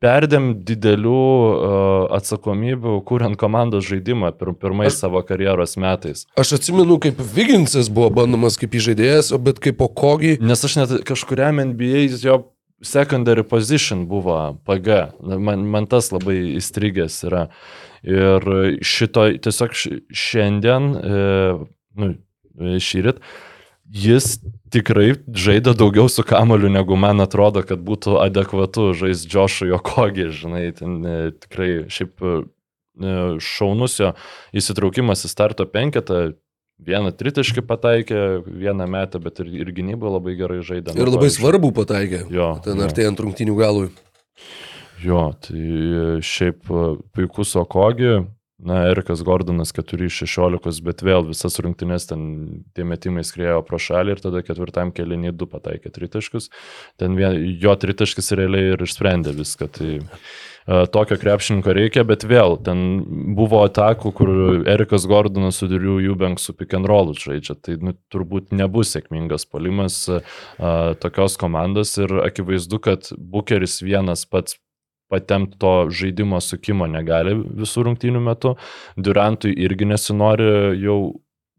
[0.01, 6.25] perdėm didelių uh, atsakomybių, kuriant komandos žaidimą pir pirmais savo karjeros metais.
[6.41, 10.39] Aš atsimenu, kaip Viginsas buvo bandomas kaip įžaidėjas, o bet kaip Okogi.
[10.41, 12.41] Nes aš net kažkuriam NBA jo
[12.83, 14.99] secondary position buvo PG.
[15.21, 17.45] Man, man tas labai įstrigęs yra.
[18.01, 18.47] Ir
[18.87, 21.19] šito tiesiog šiandien, e,
[22.01, 22.15] nu,
[22.81, 23.21] šyrit,
[23.85, 24.39] jis
[24.75, 30.65] tikrai žaidė daugiau su kamoliu, negu man atrodo, kad būtų adekvatu žaisti Džošui Jokogį, žinai,
[30.77, 32.37] ten e, tikrai šiaip e,
[33.43, 34.13] šaunus jo
[34.57, 36.31] įsitraukimas į starto penketą,
[36.81, 40.95] vieną tritaškį pataikė, vieną metą, bet ir, ir gynyba labai gerai žaidė.
[40.97, 42.25] Ir Nu, labai svarbu pataikė.
[42.33, 43.91] Jo, Ten artėjant rungtynių galui.
[45.05, 48.21] Jo, tai šiaip e, puikus Okogi,
[48.65, 52.23] na, Erikas Gordonas 4 iš 16, bet vėl visas rungtynės ten
[52.77, 56.51] tie metimai skriejo pro šalį ir tada ketvirtam kelinį 2 pataikė tritaškus.
[57.01, 59.69] Ten vien, jo tritaškis realiai ir išsprendė viską.
[59.77, 60.03] Tai e,
[60.95, 63.03] tokio krepšininko reikia, bet vėl ten
[63.39, 64.33] buvo atakų, kur
[64.69, 67.59] Erikas Gordonas su Diriu Jubank su pick and roll žaidžia.
[67.61, 70.23] Tai nu, turbūt nebus sėkmingas polimas e,
[71.03, 74.61] tokios komandos ir akivaizdu, kad Bukeris vienas pats
[75.11, 78.55] patemti to žaidimo sukimo negali visų rungtynių metu.
[78.97, 81.01] Durantui irgi nesinori jau.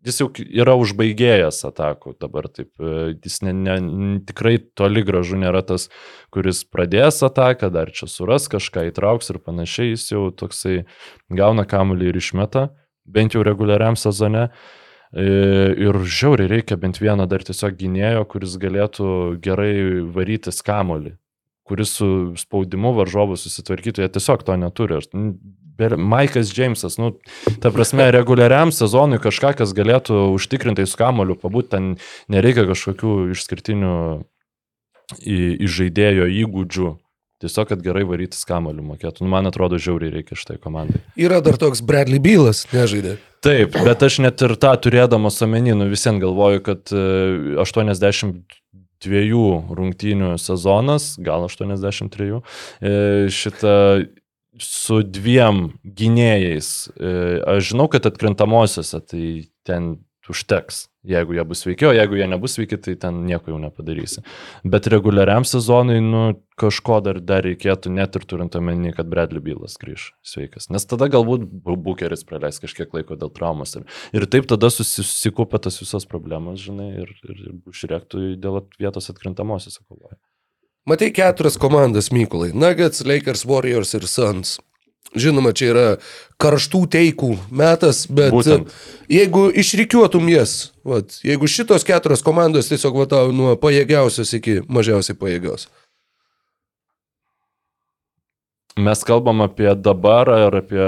[0.02, 3.76] Jis jau yra užbaigėjęs atakų dabar, taip, e, jis ne, ne,
[4.26, 5.92] tikrai toli gražu nėra tas,
[6.34, 10.80] kuris pradės ataką, dar čia suras kažką įtrauks ir panašiai, jis jau toksai
[11.30, 12.72] gauna kamuolį ir išmeta,
[13.06, 14.48] bent jau reguliariam sezone.
[14.50, 14.82] E,
[15.12, 19.08] Ir žiauriai reikia bent vieną dar tiesiog gynėjo, kuris galėtų
[19.44, 19.74] gerai
[20.18, 21.20] varyti skamolį
[21.72, 22.08] kuris su
[22.40, 25.00] spaudimu varžovų susitvarkytų, jie tiesiog to neturi.
[25.16, 25.36] Nu,
[25.82, 27.14] Maikas Džeimsas, nu,
[27.64, 31.88] ta prasme, reguliariam sezonui kažką, kas galėtų užtikrintai su kamoliu pabūti, ten
[32.32, 33.96] nereikia kažkokių išskirtinių
[35.78, 36.92] žaidėjo įgūdžių.
[37.42, 39.24] Tiesiog, kad gerai varytis kamoliu mokėtų.
[39.26, 41.00] Nu, man atrodo, žiauriai reikia šitai komandai.
[41.18, 43.16] Yra dar toks Bradley Bylas, nežaidė.
[43.42, 48.61] Taip, bet aš net ir tą turėdamas omeny, nu visiems galvoju, kad e, 80
[49.02, 49.46] dviejų
[49.78, 52.42] rungtynių sezonas, gal 83,
[52.82, 52.94] e,
[53.34, 53.76] šitą
[54.62, 56.92] su dviem gynėjais.
[56.94, 57.12] E,
[57.56, 59.28] aš žinau, kad atkrintamosiose tai
[59.68, 59.96] ten
[60.32, 64.22] užteks jeigu jie bus sveiki, o jeigu jie nebus sveiki, tai ten nieko jau nepadarysi.
[64.64, 66.24] Bet reguliariam sezonui, nu,
[66.62, 70.70] kažko dar, dar reikėtų, net ir turint omeny, kad Bradley Bylas grįž sveikas.
[70.70, 73.74] Nes tada galbūt Bu- Bukeris praleis kažkiek laiko dėl traumos.
[73.80, 78.62] Ir, ir taip tada susi- susikupia tas visas problemas, žinai, ir, ir, ir Bušrektų dėl
[78.80, 80.18] vietos atkrintamosiose kovoja.
[80.86, 82.54] Matai keturias komandas Mykolai.
[82.58, 84.60] Nuggets, Lakers, Warriors ir Suns.
[85.12, 85.86] Žinoma, čia yra
[86.40, 88.70] karštų teikų metas, bet Būtent.
[89.12, 95.18] jeigu išrikiuotum jas, vat, jeigu šitos keturios komandos tiesiog va tau nuo pajėgiausios iki mažiausiai
[95.20, 95.68] pajėgios.
[98.80, 100.86] Mes kalbam apie dabar ar apie...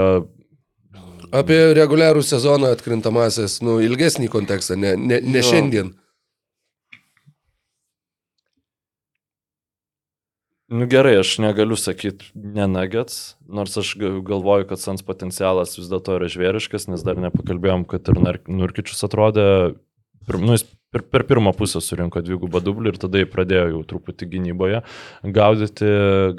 [1.34, 5.48] Apie reguliarų sezoną atkrintamasis, nu, ilgesnį kontekstą, ne, ne, ne Jo.
[5.50, 5.88] šiandien.
[10.74, 15.86] Nu gerai, aš negaliu sakyti ne nuggets, nors aš ga- galvoju, kad Sans potencialas vis
[15.86, 18.18] dėlto yra žvėriškas, nes dar nepakalbėjom, kad ir
[18.50, 19.44] Nurkičius atrodė,
[20.26, 23.82] pir, nu, jis per, per pirmą pusę surinko dvigubą dublį ir tada jį pradėjo jau
[23.92, 24.82] truputį gynyboje
[25.38, 25.90] gaudyti,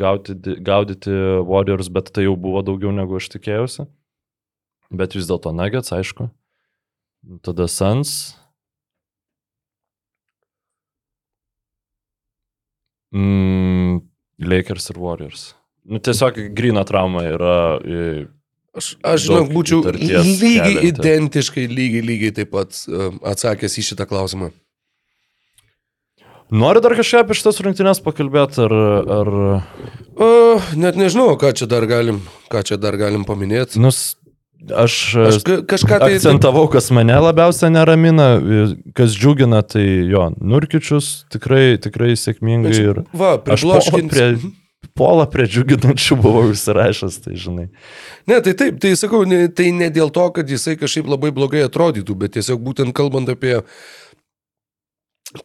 [0.04, 1.16] gaudyti, gaudyti
[1.48, 3.88] Warriors, bet tai jau buvo daugiau negu aš tikėjausi.
[4.92, 6.28] Bet vis dėlto nuggets, aišku.
[7.46, 8.36] Tada Sans.
[13.16, 14.05] Mm,
[14.48, 15.46] Lakers ir Warriors.
[15.86, 17.56] Nu, tiesiog grina trauma yra.
[18.76, 20.24] Aš, aš žinok, Daug būčiau lygiai
[20.60, 20.90] kelianti.
[20.90, 24.50] identiškai, lygiai, lygiai taip pat um, atsakęs į šitą klausimą.
[26.52, 28.74] Nori dar kažką apie šitas rungtynes pakalbėti, ar...
[29.16, 29.32] ar...
[30.16, 30.28] O,
[30.78, 32.20] net nežinau, ką čia dar galim,
[32.52, 33.82] ką čia dar galim paminėti.
[33.82, 34.14] Nus,
[34.74, 34.94] aš,
[35.28, 36.12] Aš ka- kažką tai...
[36.16, 38.28] akcentavau, kas mane labiausiai neramina,
[38.98, 43.02] kas džiugina, tai jo, Nurkičius tikrai, tikrai sėkmingai ir...
[43.16, 44.14] Va, pribloškint.
[44.14, 44.30] prie,
[44.96, 47.68] polą prie džiuginančių buvau užsirašęs, tai žinai.
[48.30, 51.66] Ne, tai taip, tai sakau, ne, tai ne dėl to, kad jisai kažkaip labai blogai
[51.68, 53.60] atrodytų, bet tiesiog būtent kalbant apie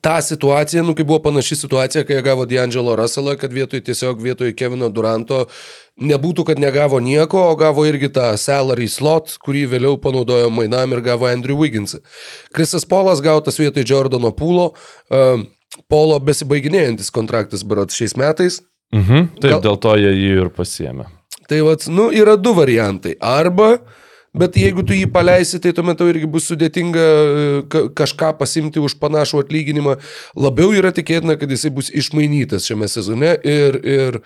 [0.00, 4.22] tą situaciją, nu, kai buvo panaši situacija, kai jie gavo D'Angelo Russellą, kad vietoj tiesiog
[4.22, 5.46] vietoj Kevino Duranto
[6.00, 11.02] nebūtų, kad negavo nieko, o gavo irgi tą salary slot, kurį vėliau panaudojo mainam ir
[11.04, 12.00] gavo Andrew Wigginsą.
[12.56, 14.70] Krisas Polas gautas vietoj Jordano Pūlo,
[15.10, 15.42] uh,
[15.90, 18.60] Polo besibaiginėjantis kontraktas berots šiais metais.
[18.94, 19.28] Mhm.
[19.38, 21.06] Taip, Gal- dėl to jie jį ir pasiemė.
[21.50, 23.16] Tai vad, nu, yra du variantai.
[23.20, 23.80] Arba,
[24.36, 28.82] bet jeigu tu jį paleisi, tai tuomet tau irgi bus sudėtinga e, ka kažką pasimti
[28.82, 29.96] už panašų atlyginimą.
[30.38, 34.22] Labiau yra tikėtina, kad jisai bus išmainytas šiame sezone ir, ir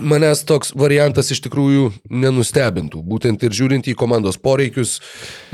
[0.00, 3.02] manęs toks variantas iš tikrųjų nenustebintų.
[3.04, 4.96] Būtent ir žiūrint į komandos poreikius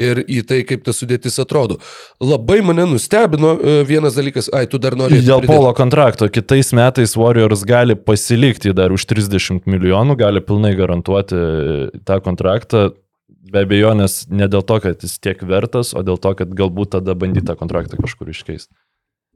[0.01, 1.79] ir į tai, kaip ta sudėtis atrodo.
[2.23, 5.21] Labai mane nustebino e, vienas dalykas, ai, tu dar nori.
[5.27, 11.43] Dėl Polo kontrakto kitais metais Warriors gali pasilikti dar už 30 milijonų, gali pilnai garantuoti
[12.07, 12.89] tą kontraktą.
[13.29, 17.15] Be abejonės ne dėl to, kad jis tiek vertas, o dėl to, kad galbūt tada
[17.17, 18.73] bandyti tą kontraktą kažkur iškeisti.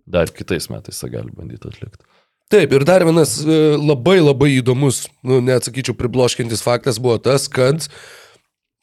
[0.08, 2.04] Dar kitais metais tą gali bandyti atlikti.
[2.52, 7.86] Taip, ir dar vienas e, labai labai įdomus, nu, neatsakyčiau, pribloškintis faktas buvo tas, kad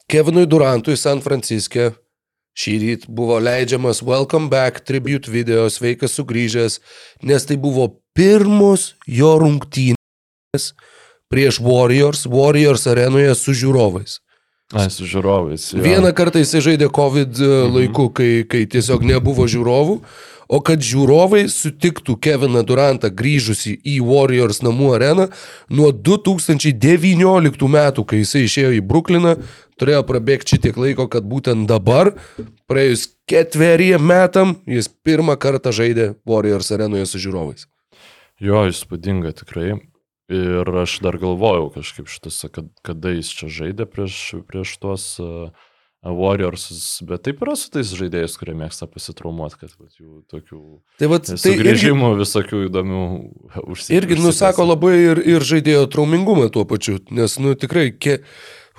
[0.09, 1.91] Kevinui Durantui San Franciske
[2.57, 6.79] šį rytą buvo leidžiamas Welcome Back tribute video, sveikas sugrįžęs,
[7.21, 10.71] nes tai buvo pirmos jo rungtynės
[11.29, 14.17] prieš Warriors, Warriors arenoje su žiūrovais.
[14.73, 15.71] Ai, su žiūrovais.
[15.73, 15.81] jo.
[15.81, 17.77] Vieną kartą jisai žaidė COVID mhm.
[17.77, 19.95] laiku, kai, kai tiesiog nebuvo žiūrovų,
[20.49, 25.27] o kad žiūrovai sutiktų Keviną Durantą grįžusi į Warriors namų areną
[25.73, 29.35] nuo 2019 metų, kai jisai išėjo į Brukliną,
[29.81, 32.13] turėjo prabėgti šitiek laiko, kad būtent dabar,
[32.69, 37.65] praėjus ketveriem metam, jis pirmą kartą žaidė Warriors arenoje su žiūrovais.
[38.39, 39.79] Jo, įspūdinga tikrai.
[40.29, 45.49] Ir aš dar galvojau kažkaip šitose, kad, kada jis čia žaidė prieš, prieš tuos uh,
[46.05, 50.59] Warriors, bet taip yra su tais žaidėjais, kurie mėgsta pasitraumuoti, kad vat, jų tokių
[51.01, 53.01] Tai, vat, tai irgi, sugrįžimų visokių įdomių
[53.65, 53.97] užsienio.
[53.97, 58.21] irgi nusako labai ir, ir žaidėjo traumingumą tuo pačiu, nes, nu, tikrai, ke,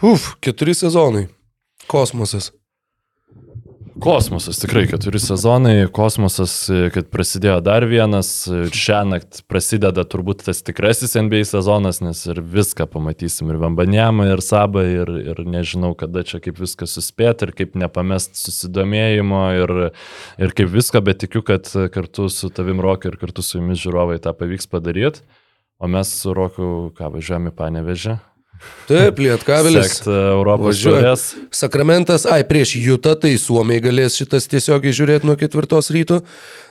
[0.01, 1.26] uf, keturi sezonai.
[1.90, 2.55] Kosmosas.
[4.01, 6.53] Kosmosas, tikrai keturi sezonai, kosmosas,
[6.94, 12.86] kad prasidėjo dar vienas, šią naktį prasideda turbūt tas tikrasis NBA sezonas, nes ir viską
[12.88, 17.76] pamatysim, ir Vambanėmą, ir Sabą, ir, ir nežinau, kada čia kaip viską suspėti, ir kaip
[17.82, 19.74] nepamest susidomėjimo, ir,
[20.40, 24.16] ir kaip viską, bet tikiu, kad kartu su tavim Rokai ir kartu su jumis žiūrovai
[24.24, 25.26] tą pavyks padaryti.
[25.80, 28.20] O mes su Roku, ką važiuojame į Panevežę.
[28.90, 29.86] Taip, Lietkabelis.
[30.00, 31.24] Sekti Europos žiūrės.
[31.54, 36.20] Sakramentas, ai, prieš Jutą, tai Suomiai galės šitas tiesiogiai žiūrėti nuo ketvirtos ryto.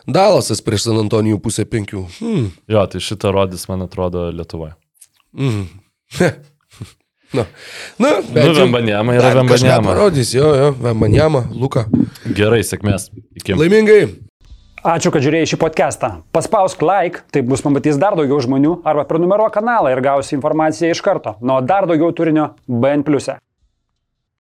[0.09, 2.05] Dalasas prieš San Antonijų pusę penkių.
[2.19, 2.49] Hmm.
[2.69, 4.75] Jo, tai šitą rodys, man atrodo, Lietuvoje.
[5.37, 5.67] Mm.
[7.33, 7.45] Na,
[8.01, 9.91] na, Nu, Vembanjama yra Vembanjama.
[9.91, 11.85] parodys, jo, jo, Vembanjama, Luka.
[12.25, 13.11] Gerai, sėkmės.
[13.37, 13.53] Iki.
[13.59, 14.07] Laimingai.
[14.79, 16.09] Ačiū, kad žiūrėjai šį podcastą.
[16.31, 21.03] Paspausk like, taip bus pamatys dar daugiau žmonių, arba prenumeruok kanalą ir gausi informaciją iš
[21.03, 21.35] karto.
[21.43, 23.03] Nuo dar daugiau turinio BN⁇.
[23.35, 23.48] e.